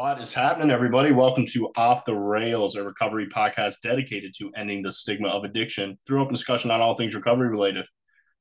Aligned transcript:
What 0.00 0.18
is 0.18 0.32
happening, 0.32 0.70
everybody? 0.70 1.12
Welcome 1.12 1.44
to 1.48 1.68
Off 1.76 2.06
the 2.06 2.14
Rails, 2.14 2.74
a 2.74 2.82
recovery 2.82 3.26
podcast 3.26 3.82
dedicated 3.82 4.32
to 4.38 4.50
ending 4.56 4.80
the 4.80 4.90
stigma 4.90 5.28
of 5.28 5.44
addiction 5.44 5.98
through 6.06 6.22
open 6.22 6.32
discussion 6.32 6.70
on 6.70 6.80
all 6.80 6.96
things 6.96 7.14
recovery 7.14 7.50
related. 7.50 7.84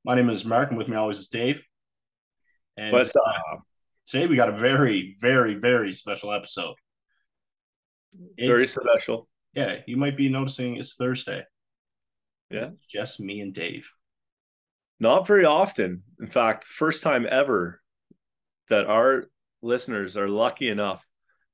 My 0.05 0.16
name 0.16 0.30
is 0.30 0.45
Mark, 0.45 0.70
and 0.70 0.77
with 0.77 0.88
me 0.88 0.95
always 0.95 1.20
is 1.20 1.27
Dave. 1.27 1.61
And 2.77 2.93
What's 2.93 3.14
up? 3.14 3.23
uh, 3.27 3.57
today 4.07 4.27
we 4.27 4.38
got 4.38 4.48
a 4.48 4.55
very, 4.55 5.18
very, 5.20 5.55
very 5.55 5.91
special 5.91 6.32
episode. 6.32 6.75
Very 8.39 8.64
It's, 8.64 8.76
special. 8.76 9.28
yeah, 9.54 9.80
you 9.86 9.98
might 9.98 10.16
be 10.16 10.30
noticing 10.30 10.78
it's 10.78 10.96
Thursday. 10.96 11.44
Yeah. 12.50 12.70
It's 12.76 12.88
just 12.88 13.20
me 13.20 13.41
and 13.41 13.54
Dave. 13.54 13.91
Not 15.02 15.28
very 15.28 15.44
often. 15.44 16.04
In 16.21 16.28
fact, 16.28 16.64
first 16.64 17.04
time 17.04 17.28
ever 17.30 17.82
that 18.69 18.86
our 18.86 19.25
listeners 19.61 20.15
are 20.15 20.29
lucky 20.29 20.69
enough 20.69 21.04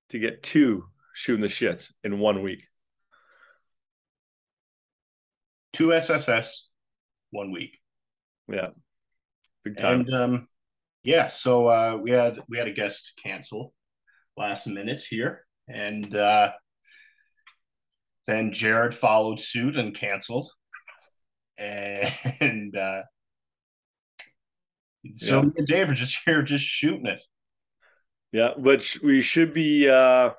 to 0.09 0.19
get 0.19 0.43
two 0.43 0.85
shooting 1.13 1.41
the 1.41 1.49
shit 1.49 1.87
in 2.03 2.19
one 2.19 2.41
week. 2.43 2.63
Two 5.73 5.93
SSS, 5.93 6.69
one 7.31 7.51
week. 7.51 7.79
Yeah. 8.47 8.69
Big 9.63 9.77
time. 9.77 10.01
And 10.01 10.13
um, 10.13 10.47
yeah, 11.03 11.27
so 11.27 11.67
uh, 11.67 11.97
we 12.01 12.11
had 12.11 12.39
we 12.47 12.57
had 12.57 12.67
a 12.67 12.73
guest 12.73 13.19
cancel 13.21 13.73
last 14.37 14.67
minute 14.67 15.01
here, 15.09 15.45
and 15.67 16.15
uh, 16.15 16.51
then 18.27 18.51
Jared 18.51 18.93
followed 18.93 19.39
suit 19.39 19.75
and 19.75 19.93
canceled, 19.95 20.49
and 21.57 22.75
uh, 22.77 23.01
so 25.15 25.37
Yeah. 25.39 25.41
me 25.47 25.51
and 25.57 25.67
Dave 25.67 25.89
are 25.89 25.93
just 25.93 26.17
here, 26.25 26.41
just 26.41 26.63
shooting 26.65 27.05
it. 27.07 27.21
Yeah, 28.35 28.49
which 28.57 28.99
we 29.01 29.21
should 29.21 29.53
be 29.53 29.89
uh 29.89 30.31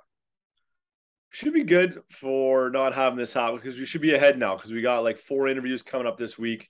should 1.31 1.55
be 1.55 1.65
good 1.65 1.99
for 2.11 2.69
not 2.69 2.95
having 2.95 3.19
this 3.19 3.33
happen 3.33 3.57
because 3.57 3.79
we 3.79 3.87
should 3.87 4.03
be 4.03 4.13
ahead 4.13 4.39
now 4.39 4.55
because 4.55 4.71
we 4.71 4.83
got 4.83 5.03
like 5.03 5.17
four 5.17 5.49
interviews 5.49 5.81
coming 5.81 6.07
up 6.07 6.19
this 6.19 6.39
week. 6.39 6.69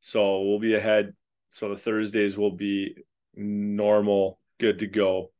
So 0.00 0.42
we'll 0.42 0.58
be 0.58 0.74
ahead. 0.74 1.14
So 1.52 1.68
the 1.68 1.76
Thursdays 1.76 2.36
will 2.36 2.50
be 2.50 2.96
normal, 3.36 4.40
good 4.58 4.80
to 4.80 4.88
go. 4.88 5.30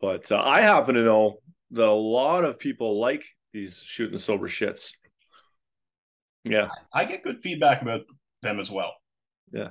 But 0.00 0.30
uh, 0.30 0.40
I 0.40 0.60
happen 0.60 0.94
to 0.94 1.02
know 1.02 1.38
that 1.72 1.88
a 1.88 1.90
lot 1.90 2.44
of 2.44 2.60
people 2.60 3.00
like 3.00 3.24
these 3.52 3.82
shooting 3.84 4.20
sober 4.20 4.46
shits. 4.46 4.92
Yeah, 6.44 6.68
I 6.94 7.06
get 7.06 7.24
good 7.24 7.40
feedback 7.40 7.82
about 7.82 8.02
them 8.42 8.60
as 8.60 8.70
well. 8.70 8.94
Yeah. 9.52 9.70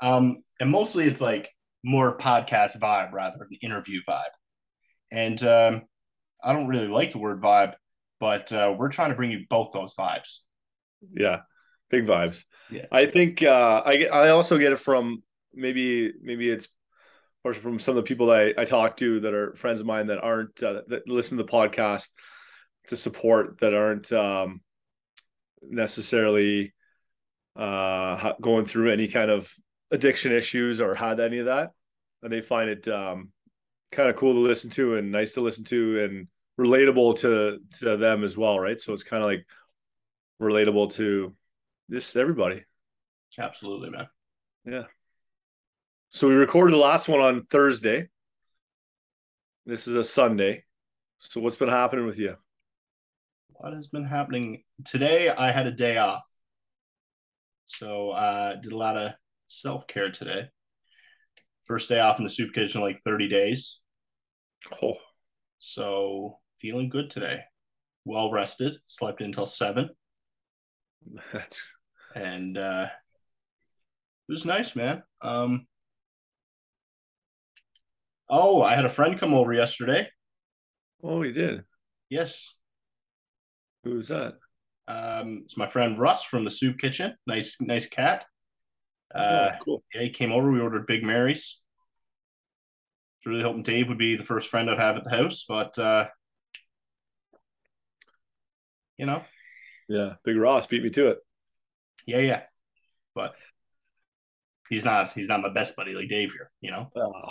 Um, 0.00 0.42
and 0.58 0.70
mostly 0.70 1.04
it's 1.04 1.20
like 1.20 1.50
more 1.82 2.16
podcast 2.16 2.78
vibe 2.78 3.12
rather 3.12 3.38
than 3.38 3.58
interview 3.62 4.00
vibe. 4.08 4.24
And 5.12 5.42
um, 5.42 5.82
I 6.42 6.52
don't 6.52 6.68
really 6.68 6.88
like 6.88 7.12
the 7.12 7.18
word 7.18 7.40
vibe, 7.40 7.74
but 8.18 8.52
uh, 8.52 8.74
we're 8.76 8.90
trying 8.90 9.10
to 9.10 9.16
bring 9.16 9.30
you 9.30 9.44
both 9.48 9.72
those 9.72 9.94
vibes. 9.94 10.38
yeah, 11.12 11.40
big 11.90 12.06
vibes. 12.06 12.44
Yeah. 12.70 12.86
I 12.92 13.06
think 13.06 13.42
uh, 13.42 13.82
I 13.84 14.06
I 14.12 14.28
also 14.28 14.58
get 14.58 14.72
it 14.72 14.78
from 14.78 15.22
maybe 15.52 16.12
maybe 16.22 16.48
it's 16.48 16.68
or 17.42 17.54
from 17.54 17.80
some 17.80 17.96
of 17.96 18.04
the 18.04 18.08
people 18.08 18.26
that 18.26 18.54
I, 18.58 18.62
I 18.62 18.64
talk 18.64 18.96
to 18.98 19.20
that 19.20 19.34
are 19.34 19.54
friends 19.54 19.80
of 19.80 19.86
mine 19.86 20.08
that 20.08 20.22
aren't 20.22 20.62
uh, 20.62 20.82
that 20.88 21.08
listen 21.08 21.38
to 21.38 21.44
the 21.44 21.50
podcast 21.50 22.06
to 22.88 22.96
support 22.96 23.58
that 23.60 23.74
aren't 23.74 24.12
um, 24.12 24.60
necessarily 25.62 26.72
uh, 27.56 28.32
going 28.40 28.66
through 28.66 28.92
any 28.92 29.08
kind 29.08 29.30
of 29.30 29.50
addiction 29.90 30.32
issues 30.32 30.80
or 30.80 30.94
had 30.94 31.20
any 31.20 31.38
of 31.38 31.46
that, 31.46 31.70
and 32.22 32.32
they 32.32 32.40
find 32.40 32.70
it 32.70 32.86
um, 32.88 33.30
kind 33.92 34.08
of 34.08 34.16
cool 34.16 34.34
to 34.34 34.40
listen 34.40 34.70
to 34.70 34.96
and 34.96 35.10
nice 35.10 35.32
to 35.32 35.40
listen 35.40 35.64
to 35.64 36.04
and 36.04 36.28
relatable 36.58 37.18
to 37.20 37.58
to 37.78 37.96
them 37.96 38.24
as 38.24 38.36
well, 38.36 38.58
right? 38.58 38.80
So 38.80 38.92
it's 38.92 39.02
kind 39.02 39.22
of 39.22 39.28
like 39.28 39.46
relatable 40.40 40.94
to 40.94 41.34
just 41.90 42.16
everybody. 42.16 42.64
Absolutely, 43.38 43.90
man. 43.90 44.08
Yeah. 44.64 44.84
So 46.10 46.28
we 46.28 46.34
recorded 46.34 46.74
the 46.74 46.78
last 46.78 47.08
one 47.08 47.20
on 47.20 47.46
Thursday. 47.50 48.08
This 49.66 49.86
is 49.86 49.94
a 49.94 50.04
Sunday. 50.04 50.64
So 51.18 51.40
what's 51.40 51.56
been 51.56 51.68
happening 51.68 52.06
with 52.06 52.18
you? 52.18 52.36
What 53.50 53.72
has 53.74 53.86
been 53.86 54.04
happening 54.04 54.64
today? 54.84 55.28
I 55.28 55.52
had 55.52 55.66
a 55.66 55.70
day 55.70 55.98
off, 55.98 56.24
so 57.66 58.10
uh, 58.10 58.56
did 58.56 58.72
a 58.72 58.76
lot 58.76 58.96
of 58.96 59.12
self 59.50 59.86
care 59.86 60.10
today. 60.10 60.48
First 61.64 61.88
day 61.88 62.00
off 62.00 62.18
in 62.18 62.24
the 62.24 62.30
soup 62.30 62.52
kitchen 62.52 62.80
like 62.80 62.98
thirty 62.98 63.28
days, 63.28 63.80
Oh, 64.82 64.94
so 65.58 66.38
feeling 66.58 66.88
good 66.88 67.10
today. 67.10 67.40
Well 68.04 68.30
rested, 68.32 68.76
slept 68.86 69.20
until 69.20 69.46
seven, 69.46 69.90
that's 71.32 71.60
and 72.14 72.56
uh, 72.58 72.86
it 74.28 74.32
was 74.32 74.44
nice, 74.44 74.74
man. 74.74 75.02
Um, 75.22 75.66
oh, 78.28 78.62
I 78.62 78.74
had 78.74 78.84
a 78.84 78.88
friend 78.90 79.18
come 79.18 79.34
over 79.34 79.52
yesterday. 79.52 80.08
oh, 81.02 81.22
he 81.22 81.32
did. 81.32 81.64
Yes, 82.08 82.54
Who 83.84 83.94
was 83.94 84.08
that? 84.08 84.34
um, 84.88 85.42
it's 85.44 85.56
my 85.56 85.66
friend 85.66 85.98
Russ 85.98 86.24
from 86.24 86.44
the 86.44 86.50
soup 86.50 86.78
kitchen. 86.78 87.14
Nice, 87.26 87.56
nice 87.60 87.86
cat. 87.86 88.24
Uh, 89.14 89.50
oh, 89.52 89.64
cool. 89.64 89.82
yeah, 89.94 90.02
he 90.02 90.10
came 90.10 90.32
over. 90.32 90.50
We 90.50 90.60
ordered 90.60 90.86
Big 90.86 91.02
Mary's. 91.02 91.62
Was 93.24 93.30
really 93.32 93.42
hoping 93.42 93.62
Dave 93.62 93.88
would 93.88 93.98
be 93.98 94.16
the 94.16 94.22
first 94.24 94.48
friend 94.48 94.70
I'd 94.70 94.78
have 94.78 94.96
at 94.96 95.04
the 95.04 95.10
house, 95.10 95.44
but 95.48 95.78
uh, 95.78 96.06
you 98.96 99.06
know, 99.06 99.22
Yeah, 99.88 100.14
Big 100.24 100.36
Ross 100.36 100.66
beat 100.66 100.82
me 100.82 100.90
to 100.90 101.08
it. 101.08 101.18
yeah, 102.06 102.18
yeah. 102.20 102.42
But 103.14 103.34
he's 104.68 104.84
not 104.84 105.10
he's 105.12 105.28
not 105.28 105.42
my 105.42 105.52
best 105.52 105.74
buddy 105.76 105.94
like 105.94 106.08
Dave 106.08 106.32
here, 106.32 106.50
you 106.60 106.70
know. 106.70 106.90
Oh, 106.96 107.22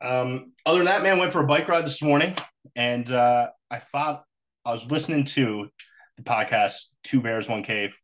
Um, 0.00 0.52
other 0.64 0.78
than 0.78 0.86
that, 0.86 1.02
man, 1.02 1.18
went 1.18 1.32
for 1.32 1.42
a 1.42 1.46
bike 1.46 1.68
ride 1.68 1.84
this 1.84 2.02
morning, 2.02 2.36
and 2.76 3.10
uh, 3.10 3.48
I 3.70 3.78
thought 3.80 4.22
I 4.64 4.70
was 4.70 4.88
listening 4.90 5.24
to 5.26 5.68
the 6.16 6.22
podcast 6.22 6.92
Two 7.02 7.20
Bears 7.20 7.48
One 7.48 7.62
Cave 7.64 7.98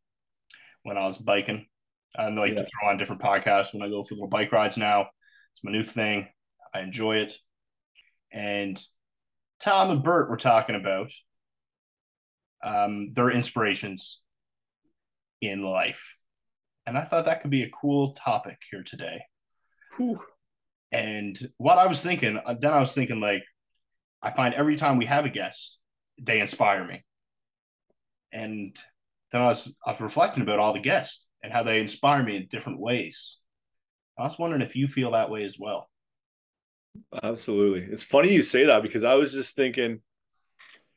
when 0.82 0.98
I 0.98 1.04
was 1.04 1.18
biking. 1.18 1.66
I 2.16 2.28
like 2.28 2.52
Yeah. 2.52 2.62
to 2.62 2.66
throw 2.66 2.88
on 2.90 2.96
different 2.98 3.22
podcasts 3.22 3.72
when 3.72 3.82
I 3.82 3.88
go 3.88 4.04
for 4.04 4.14
little 4.14 4.28
bike 4.28 4.52
rides 4.52 4.76
now. 4.76 5.08
It's 5.52 5.64
my 5.64 5.72
new 5.72 5.82
thing. 5.82 6.28
I 6.72 6.80
enjoy 6.80 7.16
it. 7.16 7.34
And 8.32 8.80
Tom 9.60 9.90
and 9.90 10.02
Bert 10.02 10.28
were 10.30 10.36
talking 10.36 10.74
about 10.76 11.10
um, 12.62 13.12
their 13.12 13.30
inspirations 13.30 14.20
in 15.40 15.62
life. 15.62 16.16
And 16.86 16.96
I 16.98 17.04
thought 17.04 17.26
that 17.26 17.40
could 17.42 17.50
be 17.50 17.62
a 17.62 17.70
cool 17.70 18.14
topic 18.14 18.58
here 18.70 18.82
today. 18.82 19.22
whew. 19.96 20.20
And 20.92 21.38
what 21.56 21.78
I 21.78 21.86
was 21.86 22.02
thinking, 22.02 22.38
uh, 22.44 22.54
then 22.60 22.72
I 22.72 22.78
was 22.80 22.94
thinking, 22.94 23.20
like, 23.20 23.42
I 24.22 24.30
find 24.30 24.54
every 24.54 24.76
time 24.76 24.96
we 24.96 25.06
have 25.06 25.24
a 25.24 25.28
guest, 25.30 25.78
they 26.20 26.40
inspire 26.40 26.84
me. 26.84 27.04
And 28.32 28.76
then 29.32 29.40
I 29.42 29.46
was 29.46 29.76
I 29.84 29.90
was 29.90 30.00
reflecting 30.00 30.42
about 30.42 30.58
all 30.60 30.72
the 30.72 30.78
guests 30.80 31.26
and 31.44 31.52
how 31.52 31.62
they 31.62 31.78
inspire 31.78 32.22
me 32.22 32.36
in 32.36 32.46
different 32.50 32.80
ways. 32.80 33.38
I 34.18 34.22
was 34.22 34.38
wondering 34.38 34.62
if 34.62 34.74
you 34.74 34.88
feel 34.88 35.10
that 35.10 35.30
way 35.30 35.44
as 35.44 35.58
well. 35.58 35.90
Absolutely. 37.22 37.86
It's 37.92 38.02
funny 38.02 38.32
you 38.32 38.42
say 38.42 38.64
that 38.64 38.82
because 38.82 39.04
I 39.04 39.14
was 39.14 39.32
just 39.32 39.54
thinking 39.54 40.00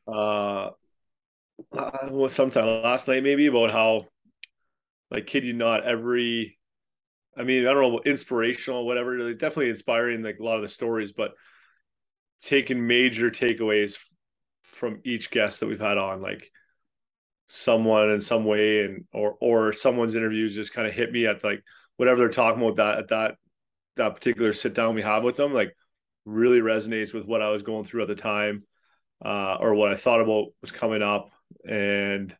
uh 0.07 0.69
uh, 1.75 1.91
well, 2.11 2.29
sometime 2.29 2.83
last 2.83 3.07
night 3.07 3.23
maybe 3.23 3.47
about 3.47 3.71
how 3.71 4.05
like 5.11 5.27
kid 5.27 5.43
you 5.43 5.53
not 5.53 5.85
every 5.85 6.57
I 7.37 7.43
mean, 7.43 7.67
I 7.67 7.73
don't 7.73 7.93
know, 7.93 8.01
inspirational, 8.03 8.87
whatever, 8.87 9.31
definitely 9.33 9.69
inspiring 9.69 10.23
like 10.23 10.39
a 10.39 10.43
lot 10.43 10.55
of 10.55 10.63
the 10.63 10.69
stories, 10.69 11.11
but 11.11 11.33
taking 12.41 12.87
major 12.87 13.29
takeaways 13.29 13.95
from 14.63 15.01
each 15.03 15.29
guest 15.29 15.59
that 15.59 15.67
we've 15.67 15.79
had 15.79 15.99
on, 15.99 16.21
like 16.21 16.49
someone 17.49 18.11
in 18.11 18.21
some 18.21 18.45
way 18.45 18.83
and 18.83 19.05
or 19.13 19.35
or 19.39 19.73
someone's 19.73 20.15
interviews 20.15 20.55
just 20.55 20.73
kind 20.73 20.87
of 20.87 20.93
hit 20.93 21.11
me 21.11 21.25
at 21.25 21.43
like 21.43 21.63
whatever 21.95 22.19
they're 22.19 22.29
talking 22.29 22.61
about 22.61 22.75
that 22.77 22.97
at 22.99 23.07
that 23.09 23.35
that 23.97 24.15
particular 24.15 24.53
sit 24.53 24.73
down 24.73 24.95
we 24.95 25.01
have 25.01 25.23
with 25.23 25.35
them, 25.35 25.53
like 25.53 25.75
really 26.25 26.59
resonates 26.59 27.13
with 27.13 27.25
what 27.25 27.41
I 27.41 27.49
was 27.49 27.63
going 27.63 27.83
through 27.85 28.03
at 28.03 28.07
the 28.07 28.15
time, 28.15 28.63
uh, 29.23 29.55
or 29.55 29.73
what 29.73 29.91
I 29.91 29.95
thought 29.95 30.21
about 30.21 30.47
was 30.61 30.71
coming 30.71 31.01
up, 31.01 31.31
and 31.67 32.35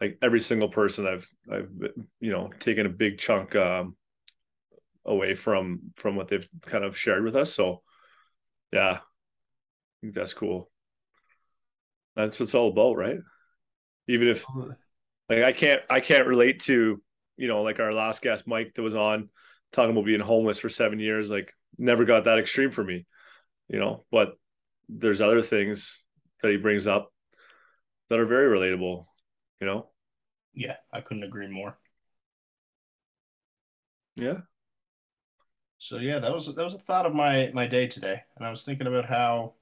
like 0.00 0.18
every 0.22 0.40
single 0.40 0.68
person 0.68 1.06
I've 1.06 1.28
I've 1.50 1.70
you 2.20 2.30
know 2.30 2.50
taken 2.60 2.86
a 2.86 2.90
big 2.90 3.18
chunk 3.18 3.54
um, 3.56 3.96
away 5.04 5.34
from 5.34 5.92
from 5.96 6.16
what 6.16 6.28
they've 6.28 6.48
kind 6.62 6.84
of 6.84 6.96
shared 6.96 7.24
with 7.24 7.36
us. 7.36 7.52
So 7.52 7.82
yeah, 8.72 8.98
I 8.98 9.00
think 10.00 10.14
that's 10.14 10.34
cool. 10.34 10.70
That's 12.14 12.38
what 12.38 12.44
it's 12.44 12.54
all 12.54 12.70
about, 12.70 12.96
right? 12.96 13.18
Even 14.08 14.28
if 14.28 14.44
like 15.28 15.42
I 15.42 15.52
can't 15.52 15.80
I 15.90 16.00
can't 16.00 16.26
relate 16.26 16.62
to 16.64 17.02
you 17.36 17.48
know 17.48 17.62
like 17.62 17.80
our 17.80 17.92
last 17.92 18.22
guest 18.22 18.46
Mike 18.46 18.72
that 18.74 18.82
was 18.82 18.94
on 18.94 19.28
talking 19.72 19.90
about 19.90 20.04
being 20.06 20.20
homeless 20.20 20.58
for 20.58 20.68
seven 20.68 21.00
years 21.00 21.28
like 21.28 21.52
never 21.76 22.04
got 22.04 22.24
that 22.24 22.38
extreme 22.38 22.70
for 22.70 22.82
me 22.82 23.04
you 23.68 23.78
know 23.78 24.04
but 24.10 24.38
there's 24.88 25.20
other 25.20 25.42
things 25.42 26.02
that 26.42 26.50
he 26.50 26.56
brings 26.56 26.86
up 26.86 27.12
that 28.08 28.18
are 28.18 28.26
very 28.26 28.56
relatable, 28.56 29.04
you 29.60 29.66
know? 29.66 29.88
Yeah, 30.54 30.76
I 30.92 31.00
couldn't 31.00 31.24
agree 31.24 31.48
more. 31.48 31.78
Yeah. 34.14 34.38
So 35.78 35.98
yeah, 35.98 36.20
that 36.20 36.32
was 36.32 36.54
that 36.54 36.64
was 36.64 36.74
a 36.74 36.78
thought 36.78 37.04
of 37.04 37.14
my 37.14 37.50
my 37.52 37.66
day 37.66 37.86
today, 37.86 38.22
and 38.36 38.46
I 38.46 38.50
was 38.50 38.64
thinking 38.64 38.86
about 38.86 39.06
how 39.06 39.54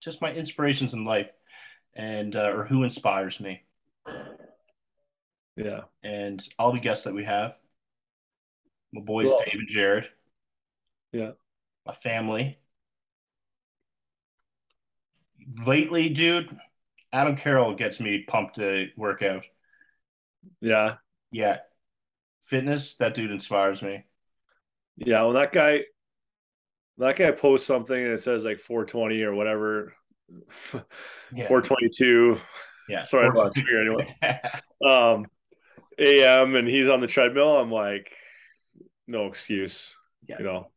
just 0.00 0.22
my 0.22 0.32
inspirations 0.32 0.94
in 0.94 1.04
life 1.04 1.32
and 1.94 2.36
uh, 2.36 2.52
or 2.54 2.64
who 2.66 2.84
inspires 2.84 3.40
me. 3.40 3.62
Yeah. 5.56 5.82
And 6.02 6.46
all 6.58 6.72
the 6.72 6.80
guests 6.80 7.04
that 7.04 7.14
we 7.14 7.24
have, 7.24 7.58
my 8.92 9.02
boys 9.02 9.28
well, 9.28 9.42
Dave 9.44 9.58
and 9.60 9.68
Jared. 9.68 10.08
Yeah. 11.12 11.32
My 11.84 11.92
family. 11.92 12.58
Lately, 15.66 16.08
dude, 16.08 16.56
Adam 17.12 17.36
Carroll 17.36 17.74
gets 17.74 18.00
me 18.00 18.24
pumped 18.26 18.56
to 18.56 18.88
work 18.96 19.22
out. 19.22 19.44
Yeah. 20.60 20.96
Yeah. 21.30 21.58
Fitness, 22.42 22.96
that 22.96 23.14
dude 23.14 23.30
inspires 23.30 23.82
me. 23.82 24.04
Yeah, 24.96 25.22
well 25.22 25.34
that 25.34 25.52
guy 25.52 25.80
that 26.98 27.16
guy 27.16 27.30
posts 27.30 27.66
something 27.66 27.96
and 27.96 28.14
it 28.14 28.22
says 28.22 28.44
like 28.44 28.60
420 28.60 29.22
or 29.22 29.34
whatever. 29.34 29.94
yeah. 31.32 31.48
422. 31.48 32.40
Yeah. 32.88 33.02
Sorry 33.02 33.28
about 33.28 33.56
here 33.56 33.80
anyway. 33.80 34.16
um 34.86 35.26
AM 35.98 36.54
and 36.54 36.68
he's 36.68 36.88
on 36.88 37.00
the 37.00 37.06
treadmill. 37.06 37.56
I'm 37.56 37.70
like, 37.70 38.10
no 39.06 39.26
excuse. 39.26 39.94
Yeah. 40.28 40.36
You 40.38 40.44
know. 40.44 40.70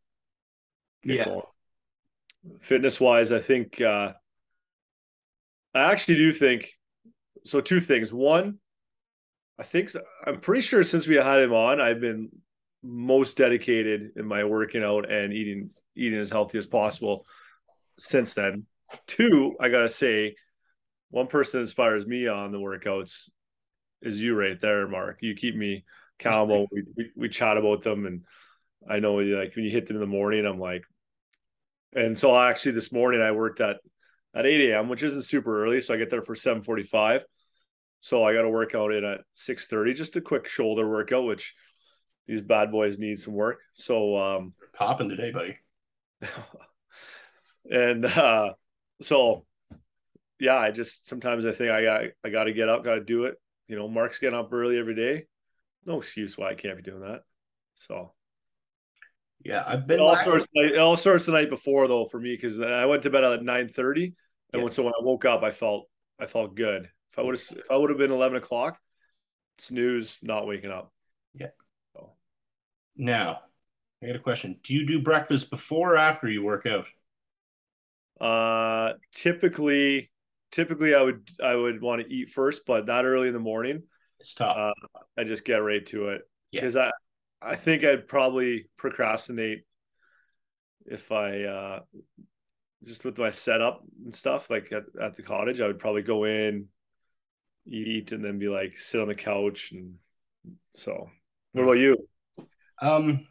yeah. 1.03 1.39
Fitness 2.61 2.99
wise, 2.99 3.31
I 3.31 3.41
think 3.41 3.81
uh 3.81 4.13
I 5.75 5.91
actually 5.91 6.15
do 6.15 6.31
think 6.31 6.69
so. 7.45 7.61
Two 7.61 7.79
things. 7.79 8.11
One, 8.11 8.59
I 9.59 9.63
think 9.63 9.91
I'm 10.25 10.39
pretty 10.39 10.61
sure 10.61 10.83
since 10.83 11.05
we 11.05 11.15
had 11.15 11.41
him 11.41 11.53
on, 11.53 11.81
I've 11.81 11.99
been 11.99 12.29
most 12.81 13.37
dedicated 13.37 14.11
in 14.15 14.25
my 14.25 14.45
working 14.45 14.83
out 14.83 15.11
and 15.11 15.33
eating 15.33 15.71
eating 15.95 16.19
as 16.19 16.29
healthy 16.29 16.57
as 16.57 16.67
possible 16.67 17.25
since 17.99 18.33
then. 18.33 18.65
Two, 19.05 19.55
I 19.59 19.69
gotta 19.69 19.89
say, 19.89 20.35
one 21.11 21.27
person 21.27 21.61
inspires 21.61 22.05
me 22.05 22.27
on 22.27 22.51
the 22.51 22.57
workouts 22.57 23.29
is 24.01 24.19
you 24.19 24.35
right 24.35 24.59
there, 24.59 24.87
Mark. 24.87 25.17
You 25.21 25.35
keep 25.35 25.55
me 25.55 25.83
accountable. 26.19 26.67
We, 26.71 26.83
we, 26.95 27.11
we 27.15 27.29
chat 27.29 27.57
about 27.57 27.83
them, 27.83 28.05
and 28.05 28.21
I 28.89 28.99
know 28.99 29.15
like 29.15 29.55
when 29.55 29.65
you 29.65 29.71
hit 29.71 29.87
them 29.87 29.97
in 29.97 30.01
the 30.01 30.07
morning, 30.07 30.45
I'm 30.45 30.59
like, 30.59 30.83
and 31.93 32.17
so 32.17 32.37
actually 32.37 32.73
this 32.73 32.91
morning 32.91 33.21
I 33.21 33.31
worked 33.31 33.61
at 33.61 33.77
at 34.35 34.45
8 34.45 34.71
a.m., 34.71 34.89
which 34.89 35.03
isn't 35.03 35.23
super 35.23 35.63
early. 35.63 35.81
So 35.81 35.93
I 35.93 35.97
get 35.97 36.09
there 36.09 36.21
for 36.21 36.35
7:45. 36.35 37.21
So 38.01 38.23
I 38.23 38.33
got 38.33 38.43
to 38.43 38.49
work 38.49 38.75
out 38.75 38.93
in 38.93 39.03
at 39.03 39.21
6:30, 39.35 39.95
just 39.95 40.15
a 40.15 40.21
quick 40.21 40.47
shoulder 40.47 40.87
workout, 40.87 41.25
which 41.25 41.53
these 42.27 42.41
bad 42.41 42.71
boys 42.71 42.97
need 42.97 43.19
some 43.19 43.33
work. 43.33 43.59
So 43.73 44.17
um 44.17 44.53
popping 44.73 45.09
today, 45.09 45.31
buddy. 45.31 45.57
and 47.69 48.05
uh 48.05 48.53
so 49.01 49.45
yeah, 50.39 50.57
I 50.57 50.71
just 50.71 51.07
sometimes 51.07 51.45
I 51.45 51.51
think 51.51 51.71
I 51.71 51.83
got 51.83 52.01
I 52.23 52.29
got 52.29 52.43
to 52.45 52.53
get 52.53 52.69
up, 52.69 52.83
got 52.83 52.95
to 52.95 53.03
do 53.03 53.25
it. 53.25 53.35
You 53.69 53.77
know, 53.77 53.87
Mark's 53.87 54.19
getting 54.19 54.37
up 54.37 54.51
early 54.51 54.77
every 54.77 54.95
day. 54.95 55.27
No 55.85 55.99
excuse 55.99 56.37
why 56.37 56.49
I 56.49 56.55
can't 56.55 56.75
be 56.75 56.83
doing 56.83 57.01
that. 57.01 57.21
So 57.87 58.11
yeah, 59.45 59.63
I've 59.65 59.87
been 59.87 59.99
all 59.99 60.17
sorts. 60.17 60.47
Night, 60.53 60.77
all 60.77 60.97
sorts 60.97 61.25
the 61.25 61.31
night 61.31 61.49
before 61.49 61.87
though 61.87 62.07
for 62.09 62.19
me 62.19 62.35
because 62.35 62.59
I 62.59 62.85
went 62.85 63.03
to 63.03 63.09
bed 63.09 63.23
at 63.23 63.43
nine 63.43 63.69
thirty, 63.69 64.15
and 64.51 64.59
yeah. 64.59 64.63
when, 64.63 64.73
so 64.73 64.83
when 64.83 64.93
I 64.93 65.03
woke 65.03 65.23
up, 65.23 65.43
I 65.43 65.51
felt 65.51 65.87
I 66.19 66.25
felt 66.25 66.55
good. 66.55 66.89
If 67.13 67.19
I 67.19 67.21
would 67.21 67.39
have 67.39 67.57
if 67.57 67.71
I 67.71 67.77
would 67.77 67.89
have 67.89 67.99
been 67.99 68.11
eleven 68.11 68.37
o'clock, 68.37 68.77
snooze, 69.59 70.17
not 70.21 70.47
waking 70.47 70.71
up. 70.71 70.91
Yeah. 71.33 71.51
So. 71.93 72.13
Now, 72.97 73.39
I 74.03 74.07
got 74.07 74.15
a 74.17 74.19
question. 74.19 74.59
Do 74.63 74.73
you 74.73 74.85
do 74.85 75.01
breakfast 75.01 75.49
before 75.49 75.93
or 75.93 75.97
after 75.97 76.27
you 76.27 76.43
work 76.43 76.65
out? 76.65 76.87
Uh, 78.19 78.97
typically, 79.13 80.11
typically 80.51 80.95
I 80.95 81.01
would 81.01 81.27
I 81.43 81.55
would 81.55 81.81
want 81.81 82.05
to 82.05 82.13
eat 82.13 82.29
first, 82.29 82.63
but 82.65 82.85
not 82.85 83.05
early 83.05 83.27
in 83.27 83.33
the 83.33 83.39
morning. 83.39 83.83
It's 84.19 84.33
tough. 84.33 84.57
Uh, 84.57 84.97
I 85.17 85.23
just 85.23 85.45
get 85.45 85.57
right 85.57 85.85
to 85.87 86.09
it 86.09 86.21
because 86.51 86.75
yeah. 86.75 86.91
I 87.41 87.51
I 87.51 87.55
think 87.55 87.83
I'd 87.83 88.07
probably 88.07 88.69
procrastinate 88.77 89.63
if 90.85 91.11
I 91.11 91.43
uh 91.43 91.79
just 92.85 93.03
with 93.03 93.17
my 93.17 93.29
setup 93.29 93.83
and 94.05 94.15
stuff 94.15 94.49
like 94.49 94.71
at, 94.71 94.83
at 95.01 95.15
the 95.17 95.21
cottage, 95.21 95.59
I 95.59 95.67
would 95.67 95.79
probably 95.79 96.01
go 96.01 96.23
in, 96.23 96.67
eat, 97.67 98.13
and 98.13 98.23
then 98.23 98.39
be 98.39 98.47
like 98.47 98.77
sit 98.77 99.01
on 99.01 99.09
the 99.09 99.15
couch 99.15 99.71
and 99.71 99.95
so 100.75 101.09
what 101.51 101.63
about 101.63 101.73
you? 101.73 101.97
Um 102.81 103.27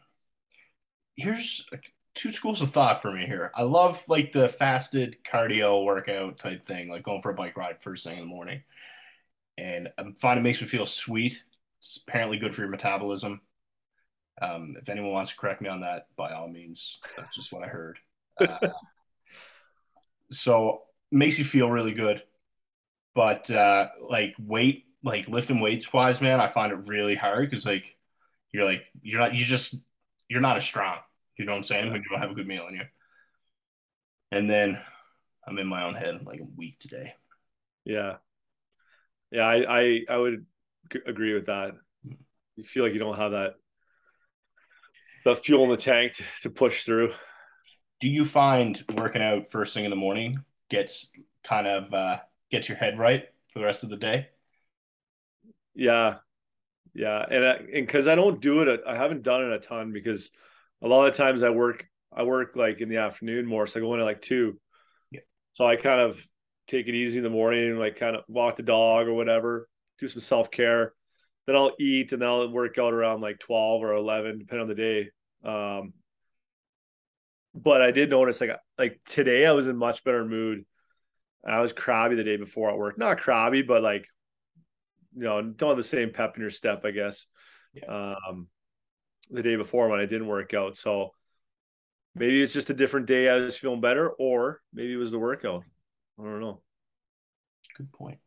here's 1.15 1.65
two 2.19 2.31
schools 2.31 2.61
of 2.61 2.71
thought 2.71 3.01
for 3.01 3.11
me 3.11 3.25
here. 3.25 3.49
I 3.55 3.63
love 3.63 4.03
like 4.09 4.33
the 4.33 4.49
fasted 4.49 5.17
cardio 5.23 5.85
workout 5.85 6.37
type 6.37 6.65
thing, 6.65 6.89
like 6.89 7.03
going 7.03 7.21
for 7.21 7.31
a 7.31 7.33
bike 7.33 7.55
ride 7.55 7.81
first 7.81 8.03
thing 8.03 8.15
in 8.15 8.19
the 8.19 8.25
morning. 8.25 8.61
And 9.57 9.87
I 9.97 10.03
find 10.19 10.37
it 10.37 10.43
makes 10.43 10.61
me 10.61 10.67
feel 10.67 10.85
sweet. 10.85 11.41
It's 11.79 12.01
apparently 12.05 12.37
good 12.37 12.53
for 12.53 12.61
your 12.61 12.69
metabolism. 12.69 13.39
Um, 14.41 14.75
if 14.81 14.89
anyone 14.89 15.11
wants 15.11 15.31
to 15.31 15.37
correct 15.37 15.61
me 15.61 15.69
on 15.69 15.81
that, 15.81 16.07
by 16.17 16.33
all 16.33 16.49
means, 16.49 16.99
that's 17.15 17.35
just 17.35 17.53
what 17.53 17.63
I 17.63 17.67
heard. 17.67 17.99
Uh, 18.45 18.67
so 20.29 20.81
makes 21.11 21.39
you 21.39 21.45
feel 21.45 21.69
really 21.69 21.93
good, 21.93 22.21
but 23.15 23.49
uh, 23.49 23.87
like 24.09 24.35
weight, 24.37 24.85
like 25.03 25.29
lifting 25.29 25.61
weights 25.61 25.91
wise, 25.93 26.21
man, 26.21 26.41
I 26.41 26.47
find 26.47 26.73
it 26.73 26.87
really 26.87 27.15
hard 27.15 27.49
because 27.49 27.65
like 27.65 27.95
you're 28.51 28.65
like 28.65 28.83
you're 29.01 29.19
not 29.19 29.33
you 29.33 29.43
just 29.43 29.75
you're 30.27 30.41
not 30.41 30.57
as 30.57 30.65
strong. 30.65 30.97
You 31.39 31.45
know 31.45 31.53
what 31.53 31.59
I'm 31.59 31.63
saying? 31.63 31.91
When 31.91 32.01
you 32.01 32.09
don't 32.09 32.19
have 32.19 32.31
a 32.31 32.35
good 32.35 32.47
meal 32.47 32.67
in 32.67 32.75
you. 32.75 32.85
And 34.31 34.49
then 34.49 34.79
I'm 35.47 35.57
in 35.57 35.67
my 35.67 35.85
own 35.85 35.95
head. 35.95 36.15
I'm 36.15 36.25
like 36.25 36.41
I'm 36.41 36.55
weak 36.57 36.77
today. 36.77 37.13
Yeah, 37.85 38.17
yeah, 39.31 39.43
I 39.43 39.79
I, 39.79 39.99
I 40.09 40.17
would 40.17 40.45
agree 41.07 41.33
with 41.33 41.45
that. 41.45 41.71
You 42.57 42.65
feel 42.65 42.83
like 42.83 42.93
you 42.93 42.99
don't 42.99 43.17
have 43.17 43.31
that 43.31 43.53
the 45.23 45.35
fuel 45.37 45.63
in 45.63 45.71
the 45.71 45.77
tank 45.77 46.13
to, 46.15 46.23
to 46.43 46.49
push 46.49 46.83
through. 46.83 47.13
Do 48.01 48.09
you 48.09 48.25
find 48.25 48.81
working 48.95 49.21
out 49.21 49.49
first 49.49 49.73
thing 49.73 49.85
in 49.85 49.89
the 49.89 49.95
morning 49.95 50.43
gets 50.69 51.11
kind 51.43 51.67
of 51.67 51.93
uh, 51.93 52.17
gets 52.51 52.67
your 52.67 52.77
head 52.77 52.97
right 52.97 53.27
for 53.51 53.59
the 53.59 53.65
rest 53.65 53.83
of 53.83 53.89
the 53.89 53.97
day? 53.97 54.27
Yeah, 55.73 56.17
yeah, 56.93 57.25
and 57.31 57.45
I, 57.45 57.51
and 57.53 57.87
because 57.87 58.07
I 58.07 58.15
don't 58.15 58.41
do 58.41 58.61
it, 58.61 58.81
I 58.85 58.95
haven't 58.95 59.23
done 59.23 59.43
it 59.43 59.53
a 59.53 59.59
ton 59.59 59.93
because 59.93 60.31
a 60.81 60.87
lot 60.87 61.07
of 61.07 61.15
times 61.15 61.43
I 61.43 61.49
work 61.49 61.85
I 62.15 62.23
work 62.23 62.55
like 62.55 62.81
in 62.81 62.89
the 62.89 62.97
afternoon 62.97 63.45
more, 63.45 63.67
so 63.67 63.79
I 63.79 63.81
go 63.81 63.93
in 63.93 63.99
at 63.99 64.05
like 64.05 64.21
two. 64.21 64.59
Yeah. 65.11 65.21
So 65.53 65.67
I 65.67 65.75
kind 65.75 66.01
of 66.01 66.19
take 66.67 66.87
it 66.87 66.95
easy 66.95 67.17
in 67.17 67.23
the 67.23 67.29
morning, 67.29 67.77
like 67.77 67.97
kind 67.97 68.15
of 68.15 68.23
walk 68.27 68.57
the 68.57 68.63
dog 68.63 69.07
or 69.07 69.13
whatever, 69.13 69.67
do 69.99 70.07
some 70.07 70.21
self 70.21 70.49
care, 70.51 70.93
then 71.45 71.55
I'll 71.55 71.73
eat 71.79 72.11
and 72.11 72.21
then 72.21 72.29
I'll 72.29 72.47
work 72.47 72.77
out 72.77 72.93
around 72.93 73.21
like 73.21 73.39
12 73.39 73.83
or 73.83 73.93
11, 73.93 74.37
depending 74.37 74.61
on 74.61 74.67
the 74.67 74.75
day. 74.75 75.09
Um, 75.43 75.93
but 77.55 77.81
I 77.81 77.91
did 77.91 78.09
notice 78.09 78.39
like 78.39 78.51
like 78.77 78.99
today 79.05 79.45
I 79.45 79.51
was 79.51 79.67
in 79.67 79.75
much 79.75 80.03
better 80.03 80.23
mood. 80.25 80.65
I 81.47 81.61
was 81.61 81.73
crabby 81.73 82.15
the 82.15 82.23
day 82.23 82.37
before 82.37 82.69
at 82.69 82.77
work. 82.77 82.97
Not 82.97 83.19
crabby, 83.19 83.61
but 83.63 83.81
like 83.81 84.05
you 85.15 85.23
know, 85.23 85.41
don't 85.41 85.69
have 85.69 85.77
the 85.77 85.83
same 85.83 86.11
pep 86.13 86.35
in 86.35 86.41
your 86.41 86.51
step, 86.51 86.85
I 86.85 86.91
guess. 86.91 87.25
Yeah. 87.73 88.13
Um, 88.29 88.47
the 89.29 89.43
day 89.43 89.55
before 89.55 89.89
when 89.89 89.99
I 89.99 90.05
didn't 90.05 90.27
work 90.27 90.53
out. 90.53 90.77
So 90.77 91.13
maybe 92.15 92.41
it's 92.41 92.53
just 92.53 92.69
a 92.69 92.73
different 92.73 93.05
day. 93.05 93.29
I 93.29 93.35
was 93.35 93.57
feeling 93.57 93.81
better, 93.81 94.09
or 94.09 94.61
maybe 94.73 94.93
it 94.93 94.97
was 94.97 95.11
the 95.11 95.19
workout. 95.19 95.63
I 96.19 96.23
don't 96.23 96.41
know. 96.41 96.61
Good 97.77 97.91
point. 97.91 98.19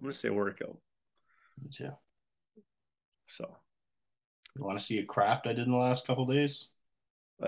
I'm 0.00 0.06
gonna 0.06 0.14
say 0.14 0.30
workout. 0.30 0.78
Me 1.62 1.68
too. 1.70 1.90
So, 3.26 3.56
you 4.56 4.64
want 4.64 4.78
to 4.78 4.84
see 4.84 4.98
a 4.98 5.04
craft 5.04 5.46
I 5.46 5.52
did 5.52 5.66
in 5.66 5.72
the 5.72 5.78
last 5.78 6.06
couple 6.06 6.26
days? 6.26 6.68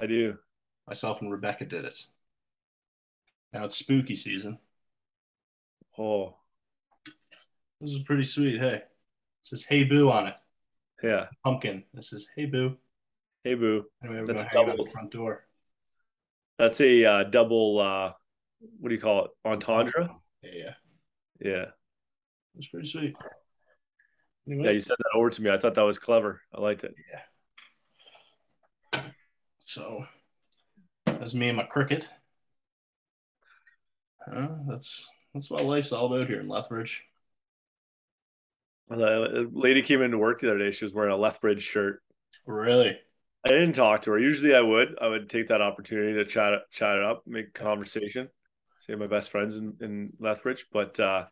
I 0.00 0.06
do. 0.06 0.38
Myself 0.86 1.20
and 1.20 1.30
Rebecca 1.30 1.64
did 1.66 1.84
it. 1.84 1.98
Now 3.52 3.64
it's 3.64 3.76
spooky 3.76 4.16
season. 4.16 4.58
Oh, 5.98 6.36
this 7.80 7.92
is 7.92 8.02
pretty 8.02 8.24
sweet. 8.24 8.60
Hey, 8.60 8.76
it 8.76 8.90
says 9.42 9.64
"Hey 9.64 9.84
Boo" 9.84 10.10
on 10.10 10.26
it. 10.26 10.34
Yeah. 11.04 11.26
Pumpkin. 11.44 11.84
This 11.92 12.12
is 12.14 12.28
"Hey 12.34 12.46
Boo." 12.46 12.76
Hey 13.42 13.54
Boo. 13.54 13.84
Anyway, 14.02 14.20
we're 14.20 14.26
gonna 14.26 14.48
hang 14.48 14.68
it 14.68 14.70
on 14.70 14.76
the 14.76 14.90
front 14.90 15.10
door. 15.10 15.46
That's 16.58 16.80
a 16.80 17.04
uh, 17.04 17.24
double. 17.24 17.78
uh 17.78 18.12
What 18.80 18.88
do 18.88 18.94
you 18.94 19.00
call 19.00 19.26
it? 19.26 19.30
Entendre. 19.44 20.08
Yeah. 20.42 20.74
Yeah. 21.40 21.64
That's 22.54 22.68
pretty 22.68 22.88
sweet. 22.88 23.14
Anyway. 24.46 24.64
Yeah, 24.64 24.70
you 24.70 24.80
said 24.80 24.96
that 24.98 25.18
over 25.18 25.28
to 25.28 25.42
me. 25.42 25.50
I 25.50 25.58
thought 25.58 25.74
that 25.74 25.82
was 25.82 25.98
clever. 25.98 26.40
I 26.54 26.60
liked 26.60 26.84
it. 26.84 26.94
Yeah. 27.10 29.02
So 29.60 30.04
that's 31.04 31.34
me 31.34 31.48
and 31.48 31.56
my 31.56 31.64
cricket. 31.64 32.08
Uh, 34.30 34.48
that's 34.68 35.10
that's 35.34 35.50
what 35.50 35.64
life's 35.64 35.92
all 35.92 36.06
about 36.06 36.28
here 36.28 36.40
in 36.40 36.48
Lethbridge. 36.48 37.04
The 38.88 39.50
lady 39.52 39.82
came 39.82 40.02
into 40.02 40.18
work 40.18 40.40
the 40.40 40.50
other 40.50 40.58
day. 40.58 40.70
She 40.70 40.84
was 40.84 40.94
wearing 40.94 41.12
a 41.12 41.16
Lethbridge 41.16 41.62
shirt. 41.62 42.02
Really? 42.46 42.98
I 43.44 43.48
didn't 43.48 43.74
talk 43.74 44.02
to 44.02 44.10
her. 44.12 44.18
Usually 44.18 44.54
I 44.54 44.60
would. 44.60 44.96
I 45.00 45.08
would 45.08 45.28
take 45.28 45.48
that 45.48 45.60
opportunity 45.60 46.14
to 46.14 46.24
chat 46.24 46.52
chat 46.70 46.96
it 46.96 47.04
up, 47.04 47.22
make 47.26 47.54
conversation. 47.54 48.28
See 48.86 48.94
my 48.94 49.06
best 49.06 49.30
friends 49.30 49.56
in, 49.56 49.74
in 49.80 50.12
Lethbridge. 50.18 50.66
But 50.72 50.98
uh 51.00 51.24